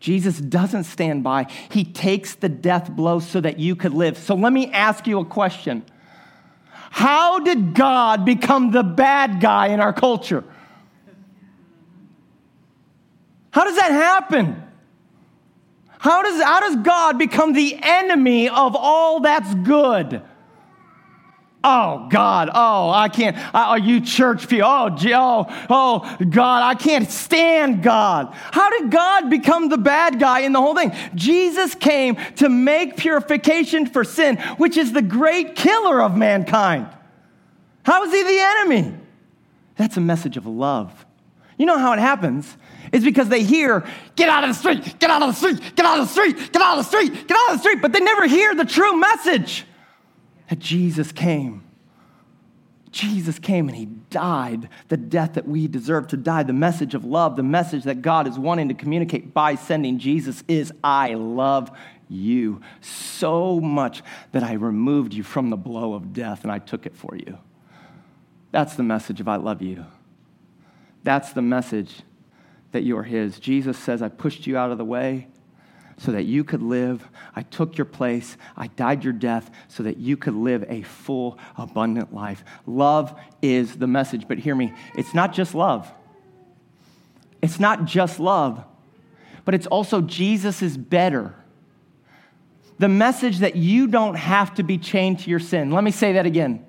Jesus 0.00 0.38
doesn't 0.38 0.84
stand 0.84 1.24
by. 1.24 1.46
He 1.70 1.84
takes 1.84 2.34
the 2.34 2.48
death 2.48 2.90
blow 2.90 3.20
so 3.20 3.40
that 3.40 3.58
you 3.58 3.74
could 3.74 3.92
live. 3.92 4.16
So 4.16 4.34
let 4.34 4.52
me 4.52 4.70
ask 4.70 5.06
you 5.06 5.18
a 5.18 5.24
question 5.24 5.84
How 6.90 7.40
did 7.40 7.74
God 7.74 8.24
become 8.24 8.70
the 8.70 8.82
bad 8.82 9.40
guy 9.40 9.68
in 9.68 9.80
our 9.80 9.92
culture? 9.92 10.44
How 13.50 13.64
does 13.64 13.76
that 13.76 13.90
happen? 13.90 14.62
How 15.98 16.22
does, 16.22 16.40
how 16.40 16.60
does 16.60 16.76
God 16.76 17.18
become 17.18 17.54
the 17.54 17.76
enemy 17.82 18.48
of 18.48 18.76
all 18.76 19.20
that's 19.20 19.52
good? 19.54 20.22
Oh, 21.64 22.06
God. 22.08 22.50
Oh, 22.54 22.90
I 22.90 23.08
can't. 23.08 23.36
Are 23.52 23.78
you 23.78 24.00
church 24.00 24.48
people? 24.48 24.68
Oh, 24.68 24.96
oh, 25.12 25.66
oh, 25.68 26.24
God. 26.24 26.62
I 26.62 26.74
can't 26.74 27.10
stand 27.10 27.82
God. 27.82 28.32
How 28.32 28.70
did 28.70 28.92
God 28.92 29.28
become 29.28 29.68
the 29.68 29.78
bad 29.78 30.20
guy 30.20 30.40
in 30.40 30.52
the 30.52 30.60
whole 30.60 30.76
thing? 30.76 30.92
Jesus 31.16 31.74
came 31.74 32.16
to 32.36 32.48
make 32.48 32.96
purification 32.96 33.86
for 33.86 34.04
sin, 34.04 34.36
which 34.56 34.76
is 34.76 34.92
the 34.92 35.02
great 35.02 35.56
killer 35.56 36.00
of 36.00 36.16
mankind. 36.16 36.86
How 37.82 38.04
is 38.04 38.12
he 38.12 38.22
the 38.22 38.40
enemy? 38.40 38.94
That's 39.76 39.96
a 39.96 40.00
message 40.00 40.36
of 40.36 40.46
love. 40.46 41.06
You 41.56 41.66
know 41.66 41.78
how 41.78 41.92
it 41.92 41.98
happens? 41.98 42.56
It's 42.92 43.04
because 43.04 43.28
they 43.28 43.42
hear, 43.42 43.84
get 44.14 44.28
out 44.28 44.44
of 44.44 44.50
the 44.50 44.54
street, 44.54 44.98
get 45.00 45.10
out 45.10 45.22
of 45.22 45.28
the 45.28 45.34
street, 45.34 45.74
get 45.74 45.84
out 45.84 45.98
of 45.98 46.06
the 46.06 46.12
street, 46.12 46.52
get 46.52 46.62
out 46.62 46.78
of 46.78 46.84
the 46.84 46.88
street, 46.88 47.26
get 47.26 47.36
out 47.36 47.50
of 47.50 47.56
the 47.56 47.58
street, 47.58 47.82
but 47.82 47.92
they 47.92 48.00
never 48.00 48.26
hear 48.26 48.54
the 48.54 48.64
true 48.64 48.98
message 48.98 49.66
that 50.48 50.58
Jesus 50.58 51.12
came. 51.12 51.64
Jesus 52.90 53.38
came 53.38 53.68
and 53.68 53.76
he 53.76 53.86
died 53.86 54.68
the 54.88 54.96
death 54.96 55.34
that 55.34 55.46
we 55.46 55.68
deserve 55.68 56.08
to 56.08 56.16
die. 56.16 56.42
The 56.42 56.52
message 56.52 56.94
of 56.94 57.04
love, 57.04 57.36
the 57.36 57.42
message 57.42 57.84
that 57.84 58.02
God 58.02 58.26
is 58.26 58.38
wanting 58.38 58.68
to 58.68 58.74
communicate 58.74 59.34
by 59.34 59.54
sending 59.56 59.98
Jesus 59.98 60.42
is 60.48 60.72
I 60.82 61.14
love 61.14 61.70
you 62.08 62.62
so 62.80 63.60
much 63.60 64.02
that 64.32 64.42
I 64.42 64.54
removed 64.54 65.12
you 65.12 65.22
from 65.22 65.50
the 65.50 65.56
blow 65.56 65.92
of 65.92 66.14
death 66.14 66.44
and 66.44 66.50
I 66.50 66.58
took 66.58 66.86
it 66.86 66.96
for 66.96 67.14
you. 67.14 67.38
That's 68.50 68.74
the 68.74 68.82
message 68.82 69.20
of 69.20 69.28
I 69.28 69.36
love 69.36 69.60
you. 69.60 69.84
That's 71.04 71.32
the 71.32 71.42
message 71.42 72.02
that 72.72 72.82
you 72.82 72.96
are 72.96 73.02
His. 73.02 73.38
Jesus 73.38 73.78
says, 73.78 74.00
I 74.00 74.08
pushed 74.08 74.46
you 74.46 74.56
out 74.56 74.70
of 74.70 74.78
the 74.78 74.84
way 74.84 75.28
so 75.98 76.12
that 76.12 76.24
you 76.24 76.44
could 76.44 76.62
live. 76.62 77.06
I 77.34 77.42
took 77.42 77.76
your 77.76 77.84
place. 77.84 78.36
I 78.56 78.68
died 78.68 79.04
your 79.04 79.12
death 79.12 79.50
so 79.68 79.82
that 79.82 79.98
you 79.98 80.16
could 80.16 80.34
live 80.34 80.64
a 80.68 80.82
full, 80.82 81.38
abundant 81.56 82.14
life. 82.14 82.44
Love 82.66 83.18
is 83.42 83.76
the 83.76 83.86
message. 83.86 84.26
But 84.26 84.38
hear 84.38 84.54
me, 84.54 84.72
it's 84.94 85.12
not 85.12 85.32
just 85.32 85.54
love. 85.54 85.92
It's 87.42 87.60
not 87.60 87.84
just 87.84 88.18
love, 88.18 88.64
but 89.44 89.54
it's 89.54 89.66
also 89.66 90.00
Jesus 90.00 90.62
is 90.62 90.76
better. 90.76 91.34
The 92.78 92.88
message 92.88 93.38
that 93.38 93.56
you 93.56 93.86
don't 93.88 94.14
have 94.14 94.54
to 94.54 94.62
be 94.62 94.78
chained 94.78 95.20
to 95.20 95.30
your 95.30 95.38
sin. 95.40 95.70
Let 95.70 95.84
me 95.84 95.90
say 95.90 96.14
that 96.14 96.26
again 96.26 96.64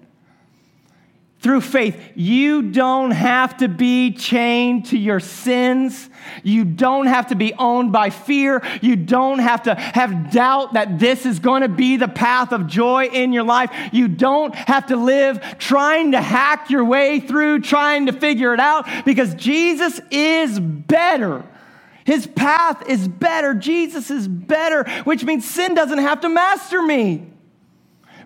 through 1.42 1.62
faith. 1.62 1.98
You 2.16 2.64
don't 2.64 3.12
have 3.12 3.58
to 3.58 3.70
be 3.70 4.12
chained 4.12 4.88
to 4.88 4.98
your 4.98 5.22
sins. 5.22 6.10
You 6.44 6.66
don't 6.66 7.08
have 7.08 7.28
to 7.28 7.36
be 7.36 7.54
owned 7.54 7.94
by 7.94 8.10
fear. 8.10 8.62
You 8.82 8.98
don't 8.98 9.40
have 9.40 9.64
to 9.64 9.76
have 9.76 10.32
doubt 10.32 10.74
that 10.74 11.00
this 11.00 11.26
is 11.26 11.40
going 11.40 11.62
to 11.62 11.70
be 11.70 11.96
the 11.96 12.10
path 12.10 12.52
of 12.52 12.68
joy 12.68 13.06
in 13.06 13.32
your 13.32 13.44
life. 13.44 13.72
You 13.94 14.10
don't 14.10 14.54
have 14.54 14.88
to 14.88 14.98
live 14.98 15.40
trying 15.60 16.12
to 16.12 16.22
hack 16.22 16.70
your 16.70 16.84
way 16.84 17.22
through, 17.22 17.62
trying 17.62 18.08
to 18.08 18.12
figure 18.12 18.54
it 18.54 18.60
out, 18.60 18.86
because 19.06 19.34
Jesus 19.36 20.02
is 20.12 20.60
better. 20.60 21.46
His 22.04 22.28
path 22.28 22.90
is 22.90 23.08
better. 23.08 23.54
Jesus 23.54 24.12
is 24.12 24.28
better, 24.28 24.90
which 25.04 25.24
means 25.24 25.50
sin 25.50 25.74
doesn't 25.74 26.00
have 26.00 26.20
to 26.22 26.30
master 26.30 26.82
me 26.82 27.28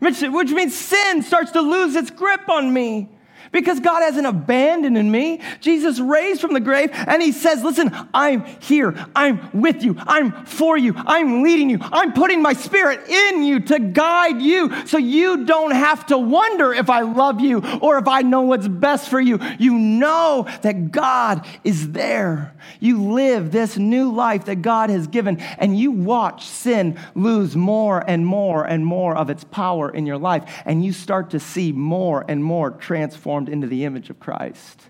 which, 0.03 0.21
which 0.21 0.51
means 0.51 0.75
sin 0.75 1.21
starts 1.21 1.51
to 1.51 1.61
lose 1.61 1.95
its 1.95 2.11
grip 2.11 2.49
on 2.49 2.73
me 2.73 3.07
because 3.53 3.79
God 3.79 4.01
hasn't 4.01 4.27
abandoned 4.27 5.09
me. 5.09 5.39
Jesus 5.61 5.99
raised 5.99 6.41
from 6.41 6.53
the 6.53 6.59
grave 6.59 6.89
and 6.91 7.21
he 7.21 7.31
says, 7.31 7.63
Listen, 7.63 7.95
I'm 8.13 8.43
here. 8.59 8.93
I'm 9.15 9.49
with 9.53 9.83
you. 9.83 9.95
I'm 9.99 10.45
for 10.45 10.77
you. 10.77 10.93
I'm 10.97 11.43
leading 11.43 11.69
you. 11.69 11.77
I'm 11.81 12.11
putting 12.11 12.41
my 12.41 12.51
spirit 12.51 13.07
in 13.07 13.43
you 13.43 13.61
to 13.61 13.79
guide 13.79 14.41
you 14.41 14.85
so 14.87 14.97
you 14.97 15.45
don't 15.45 15.71
have 15.71 16.07
to 16.07 16.17
wonder 16.17 16.73
if 16.73 16.89
I 16.89 17.01
love 17.01 17.39
you 17.39 17.63
or 17.81 17.97
if 17.97 18.07
I 18.07 18.23
know 18.23 18.41
what's 18.41 18.67
best 18.67 19.09
for 19.09 19.21
you. 19.21 19.39
You 19.59 19.77
know 19.77 20.47
that 20.63 20.91
God 20.91 21.45
is 21.63 21.91
there. 21.91 22.55
You 22.79 23.03
live 23.13 23.51
this 23.51 23.77
new 23.77 24.11
life 24.11 24.45
that 24.45 24.61
God 24.61 24.89
has 24.89 25.07
given 25.07 25.39
and 25.57 25.77
you 25.77 25.91
watch 25.91 26.47
sin 26.47 26.99
lose 27.13 27.55
more 27.55 28.03
and 28.07 28.25
more 28.25 28.63
and 28.63 28.85
more 28.85 29.15
of 29.15 29.29
its 29.29 29.43
power 29.43 29.89
in 29.89 30.05
your 30.05 30.17
life 30.17 30.61
and 30.65 30.83
you 30.83 30.91
start 30.91 31.29
to 31.31 31.39
see 31.39 31.71
more 31.71 32.25
and 32.27 32.43
more 32.43 32.71
transformed 32.71 33.42
into 33.49 33.67
the 33.67 33.85
image 33.85 34.09
of 34.09 34.19
Christ. 34.19 34.89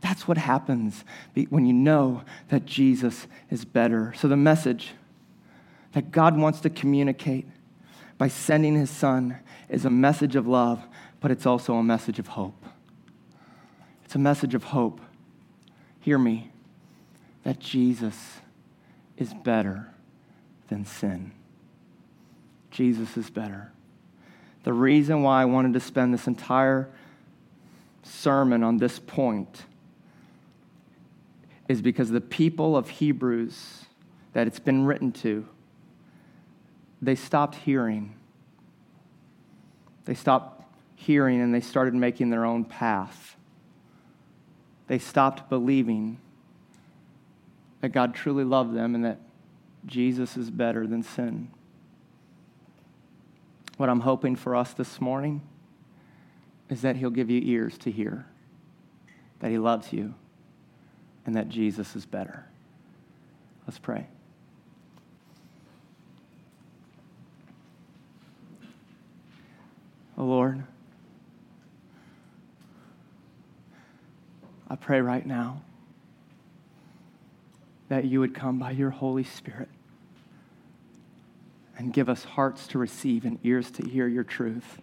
That's 0.00 0.26
what 0.26 0.38
happens 0.38 1.04
when 1.50 1.66
you 1.66 1.72
know 1.72 2.22
that 2.48 2.64
Jesus 2.64 3.26
is 3.50 3.64
better. 3.64 4.14
So, 4.16 4.28
the 4.28 4.36
message 4.36 4.92
that 5.92 6.10
God 6.10 6.38
wants 6.38 6.60
to 6.60 6.70
communicate 6.70 7.46
by 8.16 8.28
sending 8.28 8.76
his 8.76 8.90
son 8.90 9.38
is 9.68 9.84
a 9.84 9.90
message 9.90 10.36
of 10.36 10.46
love, 10.46 10.82
but 11.20 11.30
it's 11.30 11.46
also 11.46 11.74
a 11.74 11.82
message 11.82 12.18
of 12.18 12.28
hope. 12.28 12.64
It's 14.04 14.14
a 14.14 14.18
message 14.18 14.54
of 14.54 14.64
hope. 14.64 15.00
Hear 16.00 16.18
me 16.18 16.50
that 17.44 17.58
Jesus 17.58 18.40
is 19.16 19.34
better 19.34 19.88
than 20.68 20.84
sin. 20.84 21.32
Jesus 22.70 23.16
is 23.16 23.30
better. 23.30 23.72
The 24.62 24.72
reason 24.72 25.22
why 25.22 25.42
I 25.42 25.44
wanted 25.46 25.74
to 25.74 25.80
spend 25.80 26.12
this 26.12 26.26
entire 26.26 26.90
sermon 28.02 28.62
on 28.62 28.78
this 28.78 28.98
point 28.98 29.64
is 31.68 31.82
because 31.82 32.10
the 32.10 32.20
people 32.20 32.76
of 32.76 32.88
Hebrews 32.88 33.84
that 34.32 34.46
it's 34.46 34.58
been 34.58 34.84
written 34.84 35.12
to, 35.12 35.46
they 37.00 37.14
stopped 37.14 37.54
hearing. 37.54 38.14
They 40.04 40.14
stopped 40.14 40.64
hearing 40.96 41.40
and 41.40 41.54
they 41.54 41.60
started 41.60 41.94
making 41.94 42.30
their 42.30 42.44
own 42.44 42.64
path. 42.64 43.36
They 44.88 44.98
stopped 44.98 45.48
believing 45.48 46.18
that 47.80 47.90
God 47.90 48.14
truly 48.14 48.44
loved 48.44 48.74
them 48.74 48.94
and 48.94 49.04
that 49.04 49.20
Jesus 49.86 50.36
is 50.36 50.50
better 50.50 50.86
than 50.86 51.02
sin. 51.02 51.50
What 53.76 53.88
I'm 53.88 54.00
hoping 54.00 54.36
for 54.36 54.54
us 54.54 54.74
this 54.74 55.00
morning 55.00 55.40
is 56.70 56.82
that 56.82 56.96
He'll 56.96 57.10
give 57.10 57.28
you 57.28 57.40
ears 57.44 57.76
to 57.78 57.90
hear, 57.90 58.24
that 59.40 59.50
He 59.50 59.58
loves 59.58 59.92
you, 59.92 60.14
and 61.26 61.36
that 61.36 61.48
Jesus 61.48 61.94
is 61.96 62.06
better. 62.06 62.46
Let's 63.66 63.78
pray. 63.78 64.06
Oh 70.16 70.24
Lord, 70.24 70.62
I 74.68 74.76
pray 74.76 75.00
right 75.00 75.26
now 75.26 75.62
that 77.88 78.04
you 78.04 78.20
would 78.20 78.34
come 78.34 78.58
by 78.58 78.70
your 78.70 78.90
Holy 78.90 79.24
Spirit 79.24 79.68
and 81.76 81.92
give 81.92 82.08
us 82.08 82.22
hearts 82.22 82.66
to 82.68 82.78
receive 82.78 83.24
and 83.24 83.38
ears 83.42 83.70
to 83.72 83.88
hear 83.88 84.06
your 84.06 84.22
truth. 84.22 84.78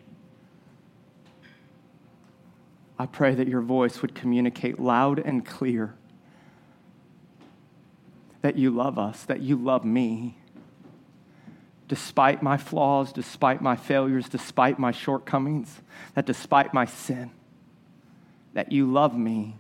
I 3.00 3.06
pray 3.06 3.36
that 3.36 3.48
your 3.48 3.62
voice 3.62 4.02
would 4.02 4.16
communicate 4.16 4.80
loud 4.80 5.20
and 5.20 5.46
clear 5.46 5.96
that 8.42 8.58
you 8.58 8.72
love 8.72 8.98
us, 8.98 9.24
that 9.26 9.42
you 9.42 9.56
love 9.56 9.84
me. 9.84 10.38
Despite 11.88 12.42
my 12.42 12.58
flaws, 12.58 13.12
despite 13.12 13.62
my 13.62 13.76
failures, 13.76 14.30
despite 14.30 14.80
my 14.80 14.92
shortcomings, 14.92 15.82
that 16.16 16.26
despite 16.26 16.74
my 16.74 16.86
sin, 16.86 17.32
that 18.54 18.72
you 18.72 18.92
love 18.92 19.18
me. 19.18 19.56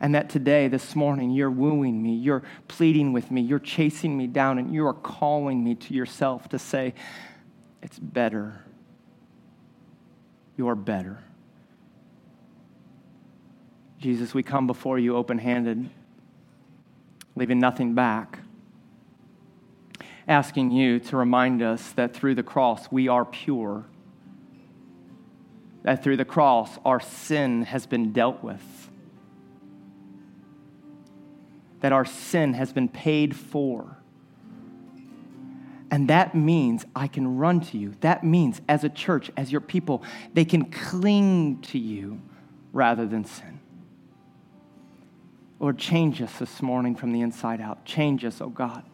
And 0.00 0.14
that 0.14 0.30
today, 0.30 0.68
this 0.68 0.94
morning, 0.94 1.30
you're 1.30 1.50
wooing 1.50 2.02
me, 2.02 2.14
you're 2.14 2.42
pleading 2.68 3.12
with 3.12 3.30
me, 3.30 3.40
you're 3.40 3.58
chasing 3.58 4.16
me 4.16 4.26
down, 4.26 4.58
and 4.58 4.72
you 4.72 4.86
are 4.86 4.94
calling 4.94 5.64
me 5.64 5.74
to 5.74 5.94
yourself 5.94 6.48
to 6.50 6.58
say, 6.58 6.94
It's 7.82 7.98
better. 7.98 8.64
You're 10.56 10.74
better. 10.74 11.18
Jesus, 13.98 14.32
we 14.32 14.44
come 14.44 14.68
before 14.68 14.98
you 14.98 15.16
open 15.16 15.38
handed, 15.38 15.90
leaving 17.34 17.58
nothing 17.58 17.94
back, 17.94 18.38
asking 20.28 20.70
you 20.70 21.00
to 21.00 21.16
remind 21.16 21.62
us 21.62 21.90
that 21.92 22.14
through 22.14 22.36
the 22.36 22.42
cross 22.44 22.92
we 22.92 23.08
are 23.08 23.24
pure, 23.24 23.86
that 25.82 26.04
through 26.04 26.16
the 26.16 26.24
cross 26.24 26.78
our 26.84 27.00
sin 27.00 27.62
has 27.62 27.86
been 27.86 28.12
dealt 28.12 28.42
with, 28.42 28.90
that 31.80 31.92
our 31.92 32.04
sin 32.04 32.54
has 32.54 32.72
been 32.72 32.88
paid 32.88 33.34
for. 33.34 33.96
And 35.90 36.08
that 36.08 36.34
means 36.34 36.84
I 36.94 37.08
can 37.08 37.38
run 37.38 37.60
to 37.62 37.78
you. 37.78 37.94
That 38.00 38.22
means, 38.22 38.60
as 38.68 38.84
a 38.84 38.90
church, 38.90 39.30
as 39.36 39.50
your 39.50 39.62
people, 39.62 40.02
they 40.34 40.44
can 40.44 40.66
cling 40.66 41.62
to 41.62 41.78
you 41.78 42.20
rather 42.72 43.06
than 43.06 43.24
sin. 43.24 43.58
Lord, 45.60 45.78
change 45.78 46.22
us 46.22 46.38
this 46.38 46.62
morning 46.62 46.94
from 46.94 47.12
the 47.12 47.20
inside 47.20 47.60
out. 47.60 47.84
Change 47.84 48.24
us, 48.24 48.40
oh 48.40 48.48
God. 48.48 48.84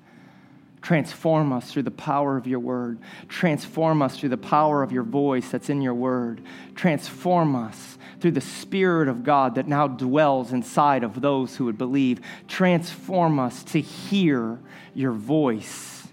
Transform 0.80 1.50
us 1.52 1.72
through 1.72 1.84
the 1.84 1.90
power 1.90 2.36
of 2.36 2.46
your 2.46 2.60
word. 2.60 2.98
Transform 3.28 4.02
us 4.02 4.18
through 4.18 4.28
the 4.28 4.36
power 4.36 4.82
of 4.82 4.92
your 4.92 5.02
voice 5.02 5.48
that's 5.48 5.70
in 5.70 5.80
your 5.80 5.94
word. 5.94 6.42
Transform 6.74 7.56
us 7.56 7.96
through 8.20 8.32
the 8.32 8.40
Spirit 8.42 9.08
of 9.08 9.24
God 9.24 9.54
that 9.54 9.66
now 9.66 9.88
dwells 9.88 10.52
inside 10.52 11.02
of 11.02 11.22
those 11.22 11.56
who 11.56 11.64
would 11.64 11.78
believe. 11.78 12.20
Transform 12.48 13.38
us 13.38 13.62
to 13.64 13.80
hear 13.80 14.60
your 14.94 15.12
voice 15.12 16.06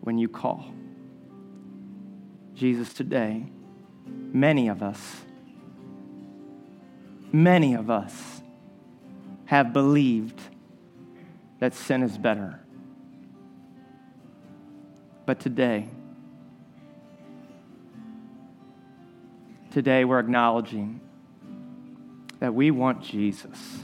when 0.00 0.18
you 0.18 0.28
call. 0.28 0.66
Jesus, 2.54 2.92
today, 2.92 3.46
many 4.04 4.66
of 4.66 4.82
us, 4.82 5.20
many 7.30 7.74
of 7.74 7.88
us, 7.88 8.37
have 9.48 9.72
believed 9.72 10.38
that 11.58 11.72
sin 11.72 12.02
is 12.02 12.18
better. 12.18 12.60
But 15.24 15.40
today, 15.40 15.88
today 19.70 20.04
we're 20.04 20.18
acknowledging 20.18 21.00
that 22.40 22.54
we 22.54 22.70
want 22.70 23.02
Jesus. 23.02 23.78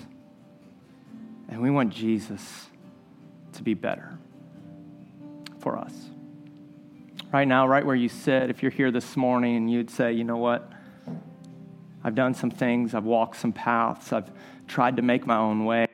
And 1.48 1.62
we 1.62 1.70
want 1.70 1.94
Jesus 1.94 2.66
to 3.54 3.62
be 3.62 3.72
better 3.72 4.18
for 5.60 5.78
us. 5.78 5.94
Right 7.32 7.48
now, 7.48 7.66
right 7.66 7.86
where 7.86 7.96
you 7.96 8.10
sit, 8.10 8.50
if 8.50 8.62
you're 8.62 8.70
here 8.70 8.90
this 8.90 9.16
morning 9.16 9.56
and 9.56 9.70
you'd 9.70 9.88
say, 9.88 10.12
you 10.12 10.24
know 10.24 10.36
what? 10.36 10.70
I've 12.04 12.14
done 12.14 12.34
some 12.34 12.50
things, 12.50 12.94
I've 12.94 13.04
walked 13.04 13.36
some 13.36 13.54
paths, 13.54 14.12
I've 14.12 14.30
tried 14.66 14.96
to 14.96 15.02
make 15.02 15.26
my 15.26 15.36
own 15.36 15.64
way. 15.64 15.86